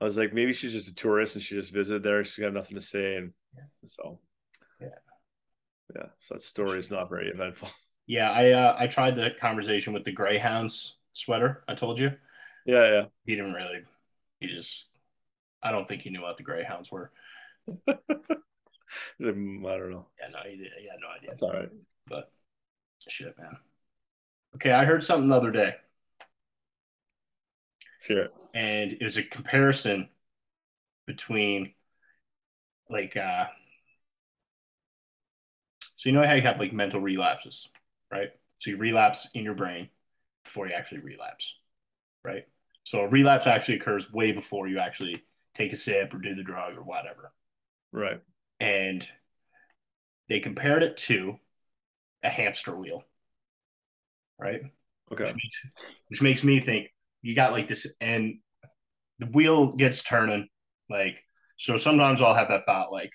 I 0.00 0.04
was 0.04 0.16
like, 0.16 0.32
maybe 0.32 0.52
she's 0.52 0.72
just 0.72 0.88
a 0.88 0.94
tourist 0.94 1.36
and 1.36 1.44
she 1.44 1.54
just 1.54 1.72
visited 1.72 2.02
there. 2.02 2.24
She's 2.24 2.42
got 2.42 2.52
nothing 2.52 2.74
to 2.74 2.82
say. 2.82 3.16
And 3.16 3.32
yeah. 3.54 3.64
so 3.86 4.18
yeah. 4.80 4.88
Yeah. 5.94 6.06
So 6.20 6.34
that 6.34 6.42
story 6.42 6.78
is 6.78 6.90
not 6.90 7.08
very 7.08 7.28
eventful. 7.28 7.70
Yeah, 8.06 8.30
I 8.30 8.50
uh, 8.50 8.76
I 8.78 8.86
tried 8.88 9.14
the 9.14 9.30
conversation 9.38 9.92
with 9.92 10.04
the 10.04 10.12
Greyhounds 10.12 10.98
sweater. 11.12 11.62
I 11.68 11.74
told 11.74 11.98
you. 11.98 12.12
Yeah, 12.66 12.90
yeah. 12.90 13.04
He 13.24 13.36
didn't 13.36 13.54
really. 13.54 13.82
He 14.40 14.48
just. 14.48 14.86
I 15.62 15.70
don't 15.70 15.86
think 15.86 16.02
he 16.02 16.10
knew 16.10 16.22
what 16.22 16.36
the 16.36 16.42
Greyhounds 16.42 16.90
were. 16.90 17.10
I 17.88 17.94
don't 19.18 19.62
know. 19.62 20.06
Yeah, 20.20 20.28
no, 20.32 20.38
he, 20.48 20.56
did, 20.56 20.72
he 20.78 20.88
had 20.88 20.98
no 21.00 21.08
idea. 21.16 21.30
That's 21.30 21.42
all 21.42 21.52
right. 21.52 21.68
But 22.08 22.32
shit, 23.08 23.38
man. 23.38 23.56
Okay, 24.56 24.72
I 24.72 24.84
heard 24.84 25.02
something 25.02 25.28
the 25.28 25.36
other 25.36 25.50
day. 25.50 25.76
It. 28.08 28.34
And 28.52 28.92
it 28.92 29.02
was 29.02 29.16
a 29.16 29.22
comparison 29.22 30.08
between 31.06 31.74
like 32.90 33.16
uh 33.16 33.46
so 35.96 36.08
you 36.08 36.12
know 36.14 36.26
how 36.26 36.34
you 36.34 36.42
have 36.42 36.58
like 36.58 36.72
mental 36.72 37.00
relapses, 37.00 37.68
right? 38.10 38.30
So 38.58 38.70
you 38.70 38.76
relapse 38.76 39.30
in 39.34 39.44
your 39.44 39.54
brain 39.54 39.88
before 40.44 40.66
you 40.66 40.74
actually 40.74 41.00
relapse, 41.00 41.54
right? 42.24 42.46
So 42.82 43.02
a 43.02 43.08
relapse 43.08 43.46
actually 43.46 43.76
occurs 43.76 44.12
way 44.12 44.32
before 44.32 44.66
you 44.66 44.80
actually 44.80 45.22
take 45.54 45.72
a 45.72 45.76
sip 45.76 46.14
or 46.14 46.18
do 46.18 46.34
the 46.34 46.42
drug 46.42 46.76
or 46.76 46.82
whatever. 46.82 47.32
Right 47.92 48.20
and 48.62 49.04
they 50.28 50.38
compared 50.38 50.84
it 50.84 50.96
to 50.96 51.34
a 52.22 52.28
hamster 52.28 52.74
wheel, 52.76 53.02
right? 54.38 54.62
Okay. 55.12 55.24
Which 55.24 55.34
makes, 55.34 55.66
which 56.08 56.22
makes 56.22 56.44
me 56.44 56.60
think 56.60 56.94
you 57.22 57.34
got 57.34 57.52
like 57.52 57.66
this, 57.66 57.88
and 58.00 58.38
the 59.18 59.26
wheel 59.26 59.72
gets 59.72 60.04
turning. 60.04 60.48
Like, 60.88 61.24
so 61.56 61.76
sometimes 61.76 62.22
I'll 62.22 62.34
have 62.34 62.48
that 62.48 62.64
thought, 62.64 62.92
like, 62.92 63.12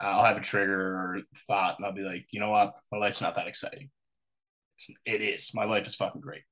I'll 0.00 0.24
have 0.24 0.36
a 0.36 0.40
trigger 0.40 0.80
or 0.80 1.20
thought, 1.48 1.76
and 1.78 1.86
I'll 1.86 1.92
be 1.92 2.02
like, 2.02 2.26
you 2.30 2.38
know 2.38 2.50
what? 2.50 2.74
My 2.92 2.98
life's 2.98 3.20
not 3.20 3.34
that 3.34 3.48
exciting. 3.48 3.90
It's, 4.76 4.90
it 5.04 5.22
is. 5.22 5.50
My 5.54 5.64
life 5.64 5.88
is 5.88 5.96
fucking 5.96 6.20
great. 6.20 6.42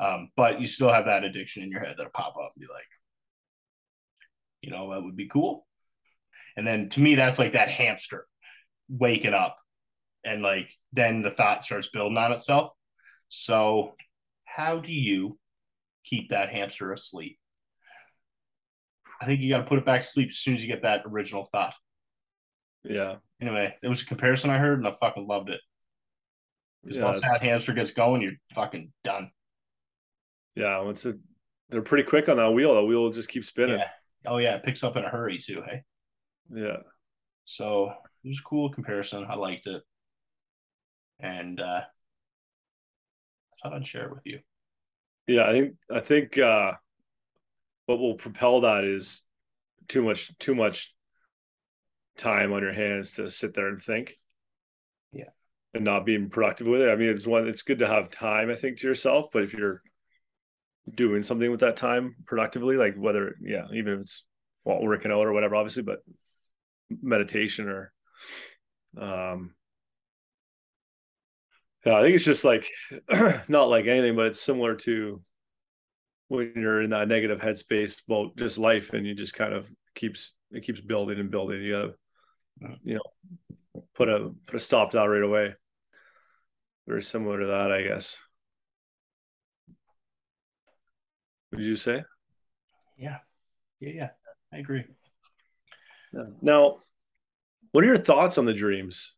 Um, 0.00 0.30
but 0.36 0.60
you 0.60 0.66
still 0.66 0.92
have 0.92 1.04
that 1.04 1.22
addiction 1.22 1.62
in 1.62 1.70
your 1.70 1.80
head 1.80 1.94
that'll 1.96 2.10
pop 2.12 2.34
up 2.36 2.50
and 2.56 2.60
be 2.60 2.72
like, 2.72 2.88
you 4.64 4.70
know, 4.70 4.92
that 4.92 5.02
would 5.02 5.16
be 5.16 5.28
cool. 5.28 5.66
And 6.56 6.66
then 6.66 6.88
to 6.90 7.00
me, 7.00 7.14
that's 7.14 7.38
like 7.38 7.52
that 7.52 7.68
hamster 7.68 8.26
waking 8.88 9.34
up. 9.34 9.56
And 10.24 10.42
like 10.42 10.70
then 10.92 11.20
the 11.20 11.30
thought 11.30 11.62
starts 11.62 11.88
building 11.88 12.16
on 12.16 12.32
itself. 12.32 12.70
So, 13.28 13.94
how 14.44 14.78
do 14.78 14.92
you 14.92 15.38
keep 16.04 16.30
that 16.30 16.48
hamster 16.48 16.92
asleep? 16.92 17.38
I 19.20 19.26
think 19.26 19.40
you 19.40 19.50
got 19.50 19.58
to 19.58 19.64
put 19.64 19.78
it 19.78 19.86
back 19.86 20.02
to 20.02 20.06
sleep 20.06 20.30
as 20.30 20.38
soon 20.38 20.54
as 20.54 20.62
you 20.62 20.68
get 20.68 20.82
that 20.82 21.02
original 21.06 21.44
thought. 21.44 21.74
Yeah. 22.84 23.16
Anyway, 23.40 23.74
it 23.82 23.88
was 23.88 24.02
a 24.02 24.06
comparison 24.06 24.50
I 24.50 24.58
heard 24.58 24.78
and 24.78 24.88
I 24.88 24.92
fucking 24.92 25.26
loved 25.26 25.50
it. 25.50 25.60
Because 26.82 26.98
yeah, 26.98 27.04
once 27.04 27.20
that 27.20 27.42
hamster 27.42 27.72
gets 27.72 27.92
going, 27.92 28.22
you're 28.22 28.32
fucking 28.54 28.92
done. 29.02 29.30
Yeah, 30.54 30.80
once 30.80 31.04
it, 31.04 31.16
they're 31.68 31.82
pretty 31.82 32.04
quick 32.04 32.28
on 32.28 32.36
that 32.36 32.52
wheel. 32.52 32.74
The 32.74 32.84
wheel 32.84 33.02
will 33.02 33.12
just 33.12 33.28
keep 33.28 33.44
spinning. 33.44 33.78
Yeah. 33.78 33.88
Oh 34.26 34.38
yeah, 34.38 34.56
it 34.56 34.62
picks 34.62 34.82
up 34.82 34.96
in 34.96 35.04
a 35.04 35.08
hurry 35.08 35.38
too. 35.38 35.62
Hey. 35.66 35.82
Yeah. 36.52 36.78
So 37.44 37.90
it 38.24 38.28
was 38.28 38.40
a 38.40 38.48
cool 38.48 38.70
comparison. 38.70 39.26
I 39.28 39.34
liked 39.34 39.66
it. 39.66 39.82
And 41.20 41.60
uh, 41.60 41.82
I 41.82 43.56
thought 43.62 43.74
I'd 43.74 43.86
share 43.86 44.06
it 44.06 44.14
with 44.14 44.26
you. 44.26 44.40
Yeah, 45.26 45.46
I 45.46 45.52
think 45.52 45.74
I 45.90 46.00
think 46.00 46.38
uh, 46.38 46.72
what 47.86 47.98
will 47.98 48.14
propel 48.14 48.62
that 48.62 48.84
is 48.84 49.22
too 49.88 50.02
much 50.02 50.36
too 50.38 50.54
much 50.54 50.94
time 52.16 52.52
on 52.52 52.62
your 52.62 52.72
hands 52.72 53.14
to 53.14 53.30
sit 53.30 53.54
there 53.54 53.68
and 53.68 53.82
think. 53.82 54.18
Yeah. 55.12 55.30
And 55.72 55.84
not 55.84 56.06
being 56.06 56.30
productive 56.30 56.66
with 56.66 56.82
it. 56.82 56.90
I 56.90 56.96
mean, 56.96 57.08
it's 57.08 57.26
one 57.26 57.48
it's 57.48 57.62
good 57.62 57.80
to 57.80 57.88
have 57.88 58.10
time, 58.10 58.50
I 58.50 58.54
think, 58.54 58.78
to 58.80 58.86
yourself, 58.86 59.26
but 59.32 59.42
if 59.42 59.52
you're 59.52 59.82
doing 60.92 61.22
something 61.22 61.50
with 61.50 61.60
that 61.60 61.76
time 61.76 62.16
productively, 62.26 62.76
like 62.76 62.96
whether 62.96 63.36
yeah, 63.40 63.66
even 63.72 63.94
if 63.94 64.00
it's 64.00 64.24
while 64.62 64.82
working 64.82 65.10
out 65.10 65.26
or 65.26 65.32
whatever, 65.32 65.56
obviously, 65.56 65.82
but 65.82 66.00
meditation 67.02 67.68
or 67.68 67.92
um 69.00 69.54
yeah 71.84 71.96
i 71.96 72.02
think 72.02 72.14
it's 72.14 72.24
just 72.24 72.44
like 72.44 72.68
not 73.48 73.68
like 73.68 73.86
anything 73.86 74.14
but 74.14 74.26
it's 74.26 74.40
similar 74.40 74.76
to 74.76 75.20
when 76.28 76.52
you're 76.56 76.82
in 76.82 76.90
that 76.90 77.08
negative 77.08 77.40
headspace 77.40 77.96
about 78.08 78.36
just 78.36 78.58
life 78.58 78.92
and 78.92 79.06
you 79.06 79.14
just 79.14 79.34
kind 79.34 79.52
of 79.52 79.66
keeps 79.94 80.32
it 80.50 80.64
keeps 80.64 80.80
building 80.80 81.18
and 81.18 81.30
building. 81.30 81.62
You 81.62 81.72
gotta 82.60 82.76
you 82.84 82.94
know 82.94 83.84
put 83.94 84.08
a 84.08 84.30
put 84.46 84.56
a 84.56 84.60
stop 84.60 84.90
to 84.90 84.98
that 84.98 85.04
right 85.04 85.22
away. 85.22 85.54
Very 86.86 87.02
similar 87.02 87.40
to 87.40 87.46
that 87.46 87.72
i 87.72 87.82
guess 87.82 88.16
did 91.56 91.64
you 91.64 91.76
say 91.76 92.02
yeah 92.96 93.18
yeah 93.80 93.90
yeah 93.90 94.08
i 94.52 94.58
agree 94.58 94.84
yeah. 96.14 96.24
Now, 96.40 96.78
what 97.72 97.84
are 97.84 97.88
your 97.88 97.98
thoughts 97.98 98.38
on 98.38 98.44
the 98.44 98.54
dreams? 98.54 99.12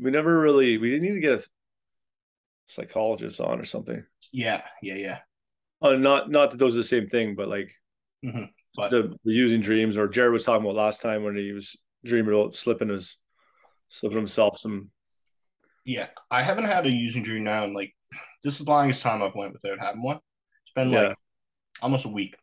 We 0.00 0.10
never 0.10 0.38
really 0.38 0.78
we 0.78 0.90
didn't 0.90 1.08
need 1.08 1.14
to 1.14 1.20
get 1.20 1.40
a 1.40 1.44
psychologist 2.66 3.40
on 3.40 3.60
or 3.60 3.64
something. 3.64 4.04
Yeah, 4.32 4.62
yeah, 4.82 4.94
yeah. 4.94 5.18
Uh, 5.82 5.92
not 5.92 6.30
not 6.30 6.50
that 6.50 6.58
those 6.58 6.74
are 6.74 6.78
the 6.78 6.84
same 6.84 7.08
thing, 7.08 7.34
but 7.34 7.48
like 7.48 7.70
mm-hmm. 8.24 8.44
but 8.76 8.90
the, 8.90 9.16
the, 9.24 9.32
using 9.32 9.60
dreams, 9.60 9.96
or 9.96 10.08
Jared 10.08 10.32
was 10.32 10.44
talking 10.44 10.64
about 10.64 10.76
last 10.76 11.02
time 11.02 11.24
when 11.24 11.36
he 11.36 11.52
was 11.52 11.76
dreaming 12.04 12.32
about 12.32 12.54
slipping 12.54 12.88
his 12.88 13.16
slipping 13.88 14.18
himself 14.18 14.58
some. 14.58 14.90
Yeah, 15.84 16.08
I 16.30 16.42
haven't 16.42 16.64
had 16.64 16.86
a 16.86 16.90
using 16.90 17.22
dream 17.22 17.44
now, 17.44 17.64
and 17.64 17.74
like 17.74 17.94
this 18.42 18.58
is 18.58 18.66
the 18.66 18.72
longest 18.72 19.02
time 19.02 19.22
I've 19.22 19.34
went 19.34 19.54
without 19.54 19.80
having 19.80 20.02
one. 20.02 20.20
Been 20.78 20.90
yeah. 20.90 21.08
like 21.08 21.16
almost 21.82 22.06
a 22.06 22.10
week, 22.10 22.36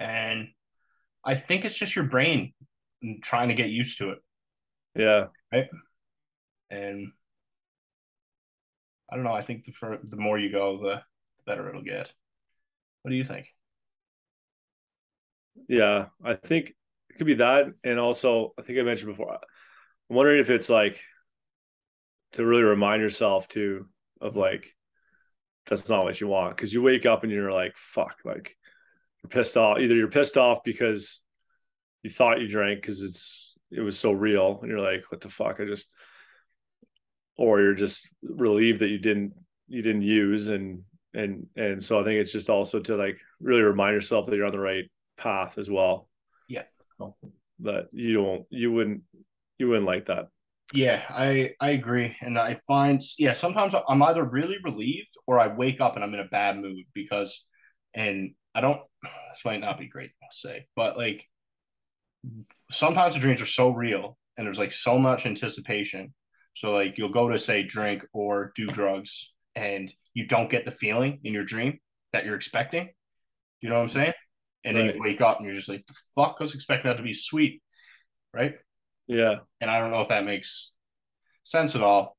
and 0.00 0.48
I 1.24 1.36
think 1.36 1.64
it's 1.64 1.78
just 1.78 1.94
your 1.94 2.06
brain 2.06 2.52
trying 3.22 3.50
to 3.50 3.54
get 3.54 3.68
used 3.68 3.98
to 3.98 4.10
it. 4.10 4.18
Yeah. 4.96 5.26
Right. 5.52 5.68
And 6.70 7.12
I 9.08 9.14
don't 9.14 9.24
know. 9.24 9.32
I 9.32 9.42
think 9.42 9.64
the 9.64 9.70
for, 9.70 10.00
the 10.02 10.16
more 10.16 10.38
you 10.38 10.50
go, 10.50 10.82
the 10.82 11.02
better 11.46 11.68
it'll 11.68 11.82
get. 11.84 12.12
What 13.02 13.12
do 13.12 13.16
you 13.16 13.22
think? 13.22 13.46
Yeah, 15.68 16.06
I 16.24 16.34
think 16.34 16.70
it 17.10 17.18
could 17.18 17.26
be 17.28 17.34
that, 17.34 17.66
and 17.84 18.00
also 18.00 18.54
I 18.58 18.62
think 18.62 18.80
I 18.80 18.82
mentioned 18.82 19.12
before. 19.12 19.32
I'm 19.32 20.16
wondering 20.16 20.40
if 20.40 20.50
it's 20.50 20.68
like 20.68 20.98
to 22.32 22.44
really 22.44 22.64
remind 22.64 23.02
yourself 23.02 23.46
to 23.50 23.86
of 24.20 24.32
mm-hmm. 24.32 24.40
like 24.40 24.75
that's 25.68 25.88
not 25.88 26.04
what 26.04 26.20
you 26.20 26.28
want 26.28 26.56
because 26.56 26.72
you 26.72 26.82
wake 26.82 27.06
up 27.06 27.22
and 27.22 27.32
you're 27.32 27.52
like 27.52 27.74
fuck 27.76 28.16
like 28.24 28.56
you're 29.22 29.42
pissed 29.42 29.56
off. 29.56 29.78
Either 29.78 29.94
you're 29.94 30.08
pissed 30.08 30.36
off 30.36 30.58
because 30.64 31.20
you 32.02 32.10
thought 32.10 32.40
you 32.40 32.48
drank 32.48 32.80
because 32.80 33.02
it's 33.02 33.54
it 33.70 33.80
was 33.80 33.98
so 33.98 34.12
real, 34.12 34.60
and 34.60 34.70
you're 34.70 34.80
like, 34.80 35.10
what 35.10 35.20
the 35.20 35.28
fuck? 35.28 35.58
I 35.60 35.64
just, 35.64 35.90
or 37.36 37.60
you're 37.60 37.74
just 37.74 38.08
relieved 38.22 38.80
that 38.80 38.88
you 38.88 38.98
didn't 38.98 39.32
you 39.68 39.82
didn't 39.82 40.02
use, 40.02 40.48
and 40.48 40.82
and 41.14 41.46
and 41.56 41.82
so 41.82 42.00
I 42.00 42.04
think 42.04 42.20
it's 42.20 42.32
just 42.32 42.50
also 42.50 42.80
to 42.80 42.96
like 42.96 43.18
really 43.40 43.62
remind 43.62 43.94
yourself 43.94 44.26
that 44.26 44.36
you're 44.36 44.46
on 44.46 44.52
the 44.52 44.60
right 44.60 44.84
path 45.18 45.58
as 45.58 45.68
well. 45.68 46.08
Yeah. 46.48 46.62
That 47.60 47.88
you 47.92 48.14
don't 48.14 48.46
you 48.50 48.72
wouldn't 48.72 49.02
you 49.58 49.68
wouldn't 49.68 49.86
like 49.86 50.06
that. 50.06 50.28
Yeah, 50.72 51.02
I 51.08 51.52
I 51.60 51.70
agree, 51.70 52.16
and 52.20 52.38
I 52.38 52.58
find 52.66 53.00
yeah 53.18 53.34
sometimes 53.34 53.74
I'm 53.88 54.02
either 54.02 54.24
really 54.24 54.56
relieved 54.64 55.14
or 55.26 55.38
I 55.38 55.48
wake 55.48 55.80
up 55.80 55.94
and 55.94 56.04
I'm 56.04 56.14
in 56.14 56.20
a 56.20 56.24
bad 56.24 56.56
mood 56.56 56.84
because, 56.94 57.46
and 57.94 58.34
I 58.54 58.60
don't. 58.60 58.80
This 59.30 59.44
might 59.44 59.60
not 59.60 59.78
be 59.78 59.86
great 59.86 60.10
to 60.30 60.36
say, 60.36 60.66
but 60.74 60.96
like 60.96 61.28
sometimes 62.70 63.14
the 63.14 63.20
dreams 63.20 63.40
are 63.40 63.46
so 63.46 63.70
real 63.70 64.16
and 64.36 64.46
there's 64.46 64.58
like 64.58 64.72
so 64.72 64.98
much 64.98 65.26
anticipation. 65.26 66.14
So 66.52 66.72
like 66.72 66.98
you'll 66.98 67.10
go 67.10 67.28
to 67.28 67.38
say 67.38 67.62
drink 67.62 68.04
or 68.12 68.52
do 68.54 68.66
drugs 68.66 69.32
and 69.54 69.92
you 70.14 70.26
don't 70.26 70.50
get 70.50 70.64
the 70.64 70.70
feeling 70.70 71.20
in 71.24 71.32
your 71.32 71.44
dream 71.44 71.78
that 72.12 72.24
you're 72.24 72.34
expecting. 72.34 72.90
You 73.60 73.68
know 73.68 73.76
what 73.76 73.82
I'm 73.82 73.88
saying? 73.90 74.12
And 74.64 74.76
right. 74.76 74.86
then 74.86 74.94
you 74.96 75.00
wake 75.00 75.20
up 75.20 75.38
and 75.38 75.46
you're 75.46 75.54
just 75.54 75.68
like, 75.68 75.86
the 75.86 75.94
fuck 76.14 76.36
I 76.40 76.44
was 76.44 76.54
expecting 76.54 76.90
that 76.90 76.96
to 76.96 77.02
be 77.02 77.12
sweet. 77.12 77.62
Right? 78.32 78.54
Yeah. 79.08 79.36
And 79.60 79.70
I 79.70 79.78
don't 79.80 79.90
know 79.90 80.00
if 80.00 80.08
that 80.08 80.24
makes 80.24 80.72
sense 81.44 81.74
at 81.76 81.82
all. 81.82 82.16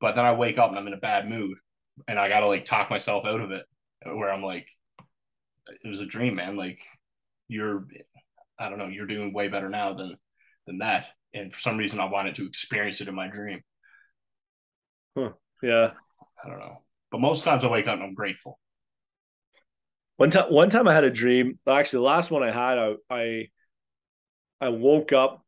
But 0.00 0.16
then 0.16 0.24
I 0.24 0.32
wake 0.32 0.58
up 0.58 0.70
and 0.70 0.78
I'm 0.78 0.86
in 0.86 0.94
a 0.94 0.98
bad 0.98 1.28
mood. 1.28 1.58
and 2.08 2.18
I 2.18 2.28
gotta 2.28 2.46
like 2.46 2.64
talk 2.64 2.90
myself 2.90 3.24
out 3.24 3.40
of 3.40 3.50
it. 3.50 3.64
Where 4.04 4.30
I'm 4.32 4.42
like, 4.42 4.68
it 5.82 5.88
was 5.88 6.00
a 6.00 6.06
dream, 6.06 6.36
man. 6.36 6.56
Like 6.56 6.80
you're, 7.48 7.86
I 8.58 8.68
don't 8.68 8.78
know, 8.78 8.88
you're 8.88 9.06
doing 9.06 9.32
way 9.32 9.48
better 9.48 9.68
now 9.68 9.94
than 9.94 10.16
than 10.66 10.78
that. 10.78 11.06
And 11.34 11.52
for 11.52 11.60
some 11.60 11.76
reason, 11.78 12.00
I 12.00 12.06
wanted 12.06 12.36
to 12.36 12.46
experience 12.46 13.00
it 13.00 13.08
in 13.08 13.14
my 13.14 13.28
dream. 13.28 13.62
Huh. 15.16 15.32
Yeah. 15.62 15.92
I 16.44 16.48
don't 16.48 16.58
know, 16.58 16.82
but 17.10 17.20
most 17.20 17.44
times 17.44 17.64
I 17.64 17.68
wake 17.68 17.86
up 17.88 17.94
and 17.94 18.02
I'm 18.02 18.14
grateful. 18.14 18.58
One 20.16 20.30
time, 20.30 20.52
one 20.52 20.70
time 20.70 20.86
I 20.88 20.94
had 20.94 21.04
a 21.04 21.10
dream. 21.10 21.58
Actually, 21.68 21.98
the 21.98 22.04
last 22.04 22.30
one 22.30 22.42
I 22.42 22.52
had, 22.52 22.78
I, 22.78 22.94
I, 23.10 23.48
I 24.60 24.68
woke 24.68 25.12
up, 25.12 25.43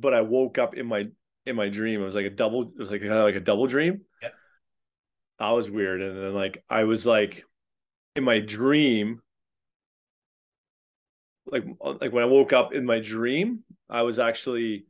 but 0.00 0.14
I 0.14 0.20
woke 0.22 0.58
up 0.58 0.76
in 0.76 0.86
my 0.86 1.06
in 1.46 1.56
my 1.56 1.68
dream. 1.68 2.00
It 2.00 2.04
was 2.04 2.14
like 2.14 2.26
a 2.26 2.30
double. 2.30 2.62
It 2.62 2.78
was 2.78 2.90
like 2.90 3.00
kind 3.00 3.12
of 3.12 3.24
like 3.24 3.36
a 3.36 3.40
double 3.40 3.66
dream. 3.66 4.02
Yeah. 4.22 4.28
That 5.38 5.50
was 5.50 5.70
weird, 5.70 6.00
and 6.00 6.16
then 6.16 6.34
like 6.34 6.62
I 6.70 6.84
was 6.84 7.04
like, 7.04 7.44
in 8.16 8.24
my 8.24 8.38
dream, 8.40 9.20
like 11.46 11.64
like 11.80 12.12
when 12.12 12.24
I 12.24 12.26
woke 12.26 12.52
up 12.52 12.72
in 12.72 12.84
my 12.84 13.00
dream, 13.00 13.64
I 13.88 14.02
was 14.02 14.18
actually 14.18 14.86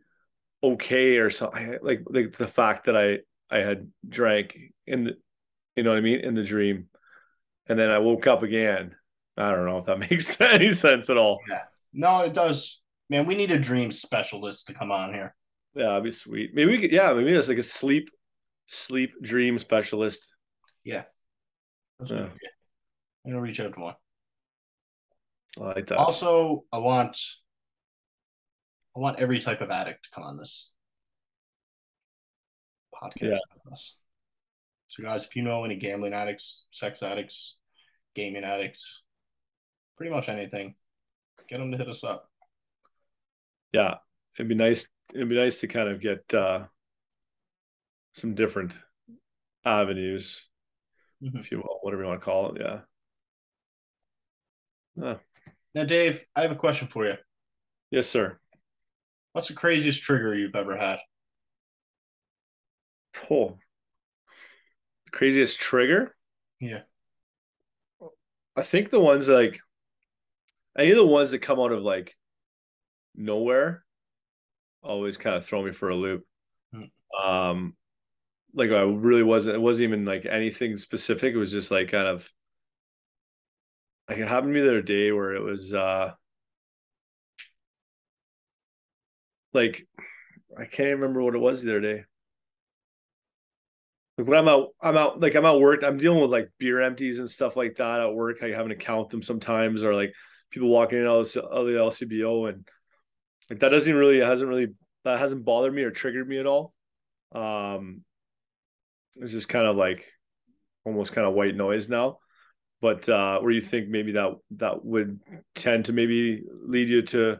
okay 0.62 1.16
or 1.16 1.30
something. 1.30 1.78
Like 1.82 2.02
like 2.06 2.36
the 2.36 2.48
fact 2.48 2.86
that 2.86 2.96
I 2.96 3.18
I 3.54 3.60
had 3.60 3.90
drank 4.08 4.56
in 4.86 5.04
the, 5.04 5.16
you 5.76 5.82
know 5.82 5.90
what 5.90 5.98
I 5.98 6.02
mean, 6.02 6.20
in 6.20 6.34
the 6.34 6.44
dream 6.44 6.88
and 7.66 7.78
then 7.78 7.90
I 7.90 7.98
woke 7.98 8.26
up 8.26 8.42
again. 8.42 8.94
I 9.36 9.50
don't 9.50 9.66
know 9.66 9.78
if 9.78 9.86
that 9.86 9.98
makes 10.10 10.40
any 10.40 10.74
sense 10.74 11.10
at 11.10 11.16
all. 11.16 11.40
Yeah. 11.48 11.62
No, 11.92 12.20
it 12.20 12.34
does. 12.34 12.80
Man, 13.10 13.26
we 13.26 13.36
need 13.36 13.50
a 13.50 13.58
dream 13.58 13.92
specialist 13.92 14.66
to 14.68 14.74
come 14.74 14.90
on 14.90 15.12
here. 15.12 15.34
Yeah, 15.74 15.88
that'd 15.88 16.04
be 16.04 16.12
sweet. 16.12 16.52
Maybe 16.54 16.70
we 16.70 16.80
could 16.80 16.92
yeah, 16.92 17.12
maybe 17.12 17.32
it's 17.32 17.48
like 17.48 17.58
a 17.58 17.62
sleep 17.62 18.08
sleep 18.66 19.10
dream 19.22 19.58
specialist. 19.58 20.26
Yeah. 20.84 21.04
That's 21.98 22.12
yeah. 22.12 22.28
I'm 23.24 23.32
gonna 23.32 23.40
reach 23.40 23.60
out 23.60 23.74
to 23.74 23.80
one. 23.80 23.94
I 25.58 25.60
like 25.60 25.86
that. 25.88 25.98
Also, 25.98 26.64
I 26.72 26.78
want 26.78 27.18
I 28.96 29.00
want 29.00 29.18
every 29.18 29.40
type 29.40 29.60
of 29.60 29.70
addict 29.70 30.04
to 30.04 30.10
come 30.10 30.24
on 30.24 30.38
this 30.38 30.70
podcast 32.94 33.20
yeah. 33.20 33.38
with 33.64 33.72
us. 33.72 33.98
So, 34.88 35.02
guys, 35.02 35.24
if 35.24 35.34
you 35.34 35.42
know 35.42 35.64
any 35.64 35.76
gambling 35.76 36.12
addicts, 36.12 36.64
sex 36.70 37.02
addicts, 37.02 37.56
gaming 38.14 38.44
addicts, 38.44 39.02
pretty 39.96 40.14
much 40.14 40.28
anything, 40.28 40.74
get 41.48 41.58
them 41.58 41.72
to 41.72 41.78
hit 41.78 41.88
us 41.88 42.04
up. 42.04 42.30
Yeah, 43.74 43.96
it'd 44.38 44.48
be 44.48 44.54
nice. 44.54 44.86
It'd 45.12 45.28
be 45.28 45.34
nice 45.34 45.58
to 45.60 45.66
kind 45.66 45.88
of 45.88 46.00
get 46.00 46.32
uh, 46.32 46.66
some 48.12 48.36
different 48.36 48.72
avenues, 49.64 50.42
mm-hmm. 51.20 51.38
if 51.38 51.50
you 51.50 51.58
will, 51.58 51.80
whatever 51.82 52.02
you 52.02 52.08
want 52.08 52.20
to 52.20 52.24
call 52.24 52.54
it. 52.54 52.62
Yeah. 54.96 55.14
Now, 55.74 55.84
Dave, 55.84 56.24
I 56.36 56.42
have 56.42 56.52
a 56.52 56.56
question 56.56 56.86
for 56.86 57.04
you. 57.04 57.14
Yes, 57.90 58.06
sir. 58.06 58.38
What's 59.32 59.48
the 59.48 59.54
craziest 59.54 60.04
trigger 60.04 60.36
you've 60.36 60.54
ever 60.54 60.76
had? 60.76 61.00
Oh, 63.28 63.58
craziest 65.10 65.58
trigger. 65.58 66.14
Yeah. 66.60 66.82
I 68.56 68.62
think 68.62 68.90
the 68.90 69.00
ones 69.00 69.26
like 69.26 69.58
any 70.78 70.90
of 70.90 70.96
the 70.96 71.04
ones 71.04 71.32
that 71.32 71.40
come 71.40 71.58
out 71.58 71.72
of 71.72 71.82
like 71.82 72.14
nowhere 73.14 73.84
always 74.82 75.16
kind 75.16 75.36
of 75.36 75.46
throw 75.46 75.62
me 75.62 75.72
for 75.72 75.88
a 75.88 75.96
loop. 75.96 76.24
Hmm. 76.72 77.24
Um 77.26 77.76
like 78.54 78.70
I 78.70 78.82
really 78.82 79.22
wasn't 79.22 79.56
it 79.56 79.60
wasn't 79.60 79.84
even 79.84 80.04
like 80.04 80.26
anything 80.26 80.78
specific. 80.78 81.34
It 81.34 81.38
was 81.38 81.52
just 81.52 81.70
like 81.70 81.90
kind 81.90 82.06
of 82.06 82.28
like 84.08 84.18
it 84.18 84.28
happened 84.28 84.54
to 84.54 84.60
me 84.60 84.66
the 84.66 84.70
other 84.70 84.82
day 84.82 85.10
where 85.12 85.34
it 85.34 85.42
was 85.42 85.72
uh 85.72 86.12
like 89.52 89.86
I 90.58 90.66
can't 90.66 91.00
remember 91.00 91.22
what 91.22 91.34
it 91.34 91.38
was 91.38 91.62
the 91.62 91.70
other 91.70 91.80
day. 91.80 92.04
Like 94.16 94.28
when 94.28 94.38
I'm 94.38 94.48
out, 94.48 94.68
I'm 94.80 94.96
out 94.96 95.20
like 95.20 95.34
I'm 95.34 95.44
out 95.44 95.60
work. 95.60 95.82
I'm 95.82 95.98
dealing 95.98 96.20
with 96.20 96.30
like 96.30 96.50
beer 96.58 96.80
empties 96.80 97.18
and 97.18 97.28
stuff 97.28 97.56
like 97.56 97.76
that 97.76 98.00
at 98.00 98.14
work. 98.14 98.42
I 98.42 98.48
having 98.48 98.68
to 98.68 98.76
count 98.76 99.10
them 99.10 99.22
sometimes, 99.22 99.82
or 99.82 99.94
like 99.94 100.12
people 100.50 100.68
walking 100.68 100.98
in 100.98 101.06
out 101.06 101.34
of 101.36 101.66
the 101.66 101.72
LCBO, 101.72 102.48
and 102.48 102.68
like 103.50 103.60
that 103.60 103.68
doesn't 103.70 103.94
really 103.94 104.20
hasn't 104.20 104.48
really 104.48 104.68
that 105.04 105.18
hasn't 105.18 105.44
bothered 105.44 105.74
me 105.74 105.82
or 105.82 105.90
triggered 105.90 106.28
me 106.28 106.38
at 106.38 106.46
all. 106.46 106.72
Um, 107.34 108.02
it's 109.16 109.32
just 109.32 109.48
kind 109.48 109.66
of 109.66 109.76
like 109.76 110.04
almost 110.84 111.12
kind 111.12 111.26
of 111.26 111.34
white 111.34 111.54
noise 111.54 111.88
now. 111.88 112.18
But 112.80 113.08
uh, 113.08 113.40
where 113.40 113.52
you 113.52 113.60
think 113.60 113.88
maybe 113.88 114.12
that 114.12 114.32
that 114.56 114.84
would 114.84 115.20
tend 115.54 115.86
to 115.86 115.92
maybe 115.92 116.42
lead 116.66 116.88
you 116.88 117.02
to 117.02 117.38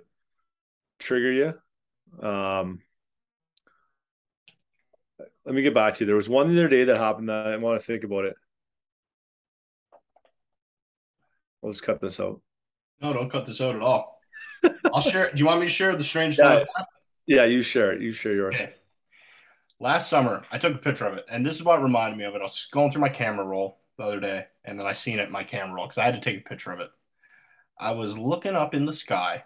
trigger 0.98 1.32
you. 1.32 2.26
Um, 2.26 2.80
let 5.44 5.54
me 5.54 5.62
get 5.62 5.74
back 5.74 5.94
to 5.94 6.00
you. 6.00 6.06
There 6.06 6.16
was 6.16 6.28
one 6.28 6.48
the 6.48 6.60
other 6.60 6.68
day 6.68 6.84
that 6.84 6.96
happened 6.96 7.28
that 7.28 7.48
I 7.48 7.56
want 7.56 7.80
to 7.80 7.86
think 7.86 8.04
about 8.04 8.24
it. 8.24 8.34
I'll 11.62 11.72
just 11.72 11.82
cut 11.82 12.00
this 12.00 12.20
out. 12.20 12.40
No, 13.02 13.12
don't 13.12 13.30
cut 13.30 13.46
this 13.46 13.60
out 13.60 13.76
at 13.76 13.82
all. 13.82 14.13
I'll 14.94 15.02
share. 15.02 15.30
Do 15.30 15.38
you 15.38 15.46
want 15.46 15.60
me 15.60 15.66
to 15.66 15.72
share 15.72 15.94
the 15.96 16.04
strange 16.04 16.38
yeah, 16.38 16.64
Yeah, 17.26 17.44
you 17.44 17.62
share 17.62 17.92
it. 17.92 18.00
You 18.00 18.12
share 18.12 18.34
yours. 18.34 18.54
Okay. 18.54 18.74
Last 19.80 20.08
summer, 20.08 20.44
I 20.50 20.58
took 20.58 20.74
a 20.74 20.78
picture 20.78 21.06
of 21.06 21.18
it, 21.18 21.26
and 21.30 21.44
this 21.44 21.56
is 21.56 21.64
what 21.64 21.82
reminded 21.82 22.16
me 22.16 22.24
of 22.24 22.34
it. 22.34 22.38
I 22.38 22.44
was 22.44 22.68
going 22.70 22.90
through 22.90 23.02
my 23.02 23.08
camera 23.08 23.44
roll 23.44 23.78
the 23.98 24.04
other 24.04 24.20
day, 24.20 24.46
and 24.64 24.78
then 24.78 24.86
I 24.86 24.92
seen 24.92 25.18
it 25.18 25.26
in 25.26 25.32
my 25.32 25.44
camera 25.44 25.74
roll 25.74 25.86
because 25.86 25.98
I 25.98 26.04
had 26.04 26.14
to 26.14 26.20
take 26.20 26.40
a 26.40 26.48
picture 26.48 26.72
of 26.72 26.80
it. 26.80 26.90
I 27.78 27.90
was 27.90 28.16
looking 28.16 28.54
up 28.54 28.72
in 28.72 28.86
the 28.86 28.92
sky, 28.92 29.44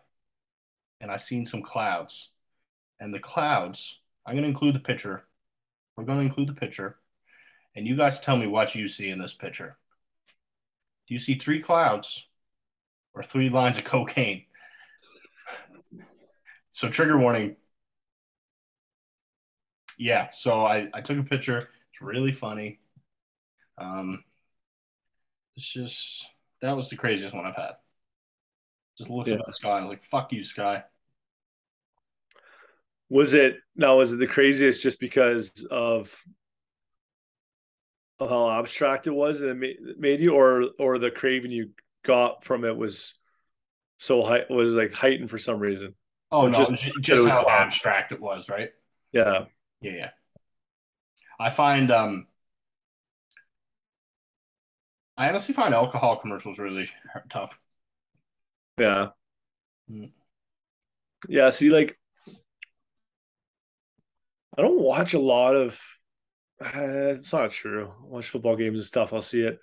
and 1.00 1.10
I 1.10 1.16
seen 1.16 1.46
some 1.46 1.62
clouds, 1.62 2.30
and 3.00 3.12
the 3.12 3.18
clouds. 3.18 4.00
I'm 4.26 4.34
going 4.34 4.42
to 4.42 4.50
include 4.50 4.74
the 4.74 4.80
picture 4.80 5.24
we're 5.98 6.04
going 6.04 6.20
to 6.20 6.24
include 6.24 6.48
the 6.48 6.54
picture. 6.54 6.96
And 7.74 7.84
you 7.84 7.96
guys 7.96 8.20
tell 8.20 8.36
me 8.36 8.46
what 8.46 8.76
you 8.76 8.86
see 8.86 9.10
in 9.10 9.18
this 9.18 9.34
picture. 9.34 9.78
Do 11.08 11.14
you 11.14 11.18
see 11.18 11.34
three 11.34 11.60
clouds 11.60 12.28
or 13.14 13.22
three 13.24 13.48
lines 13.48 13.78
of 13.78 13.84
cocaine? 13.84 14.44
So, 16.78 16.88
trigger 16.88 17.18
warning. 17.18 17.56
Yeah, 19.98 20.28
so 20.30 20.64
I, 20.64 20.88
I 20.94 21.00
took 21.00 21.18
a 21.18 21.24
picture. 21.24 21.70
It's 21.90 22.00
really 22.00 22.30
funny. 22.30 22.78
Um, 23.76 24.22
it's 25.56 25.72
just, 25.72 26.30
that 26.60 26.76
was 26.76 26.88
the 26.88 26.94
craziest 26.94 27.34
one 27.34 27.46
I've 27.46 27.56
had. 27.56 27.72
Just 28.96 29.10
looked 29.10 29.28
yeah. 29.28 29.38
at 29.38 29.46
the 29.46 29.50
sky. 29.50 29.70
I 29.70 29.80
was 29.80 29.90
like, 29.90 30.04
fuck 30.04 30.32
you, 30.32 30.44
sky 30.44 30.84
was 33.08 33.34
it 33.34 33.56
now 33.74 33.96
was 33.96 34.12
it 34.12 34.18
the 34.18 34.26
craziest 34.26 34.82
just 34.82 35.00
because 35.00 35.66
of 35.70 36.14
of 38.20 38.28
how 38.28 38.50
abstract 38.50 39.06
it 39.06 39.10
was 39.10 39.40
and 39.40 39.50
it 39.50 39.54
made, 39.54 39.76
made 39.98 40.20
you 40.20 40.34
or 40.34 40.66
or 40.78 40.98
the 40.98 41.10
craving 41.10 41.50
you 41.50 41.70
got 42.04 42.44
from 42.44 42.64
it 42.64 42.76
was 42.76 43.14
so 43.98 44.22
high 44.22 44.44
was 44.50 44.74
like 44.74 44.92
heightened 44.92 45.30
for 45.30 45.38
some 45.38 45.58
reason 45.58 45.94
oh 46.30 46.46
no 46.46 46.70
just, 46.70 46.90
just 47.00 47.28
how 47.28 47.46
abstract 47.48 48.12
it 48.12 48.20
was 48.20 48.48
right 48.48 48.70
yeah 49.12 49.44
yeah 49.80 49.92
yeah 49.92 50.10
i 51.40 51.50
find 51.50 51.90
um 51.90 52.26
i 55.16 55.28
honestly 55.28 55.54
find 55.54 55.74
alcohol 55.74 56.16
commercials 56.16 56.58
really 56.58 56.88
tough 57.28 57.58
yeah 58.78 59.08
mm. 59.90 60.10
yeah 61.28 61.50
see 61.50 61.70
like 61.70 61.98
I 64.58 64.62
don't 64.62 64.80
watch 64.80 65.14
a 65.14 65.20
lot 65.20 65.54
of. 65.54 65.80
Uh, 66.60 67.14
it's 67.14 67.32
not 67.32 67.52
true. 67.52 67.92
I 68.02 68.06
watch 68.06 68.28
football 68.28 68.56
games 68.56 68.80
and 68.80 68.86
stuff. 68.86 69.12
I'll 69.12 69.22
see 69.22 69.42
it. 69.42 69.60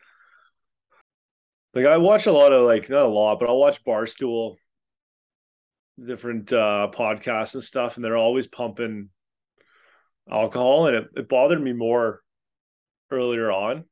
Like 1.74 1.86
I 1.86 1.98
watch 1.98 2.28
a 2.28 2.32
lot 2.32 2.54
of 2.54 2.66
like 2.66 2.90
not 2.90 3.06
a 3.06 3.10
lot, 3.10 3.42
but 3.42 3.50
I'll 3.50 3.60
watch 3.60 3.84
Barstool, 3.84 4.56
different 6.04 6.52
uh 6.52 6.90
podcasts 6.94 7.54
and 7.54 7.64
stuff, 7.64 7.96
and 7.96 8.04
they're 8.04 8.18
always 8.18 8.48
pumping 8.48 9.10
alcohol, 10.30 10.88
and 10.88 10.96
it, 10.96 11.08
it 11.16 11.30
bothered 11.30 11.62
me 11.62 11.74
more 11.74 12.22
earlier 13.12 13.52
on 13.52 13.86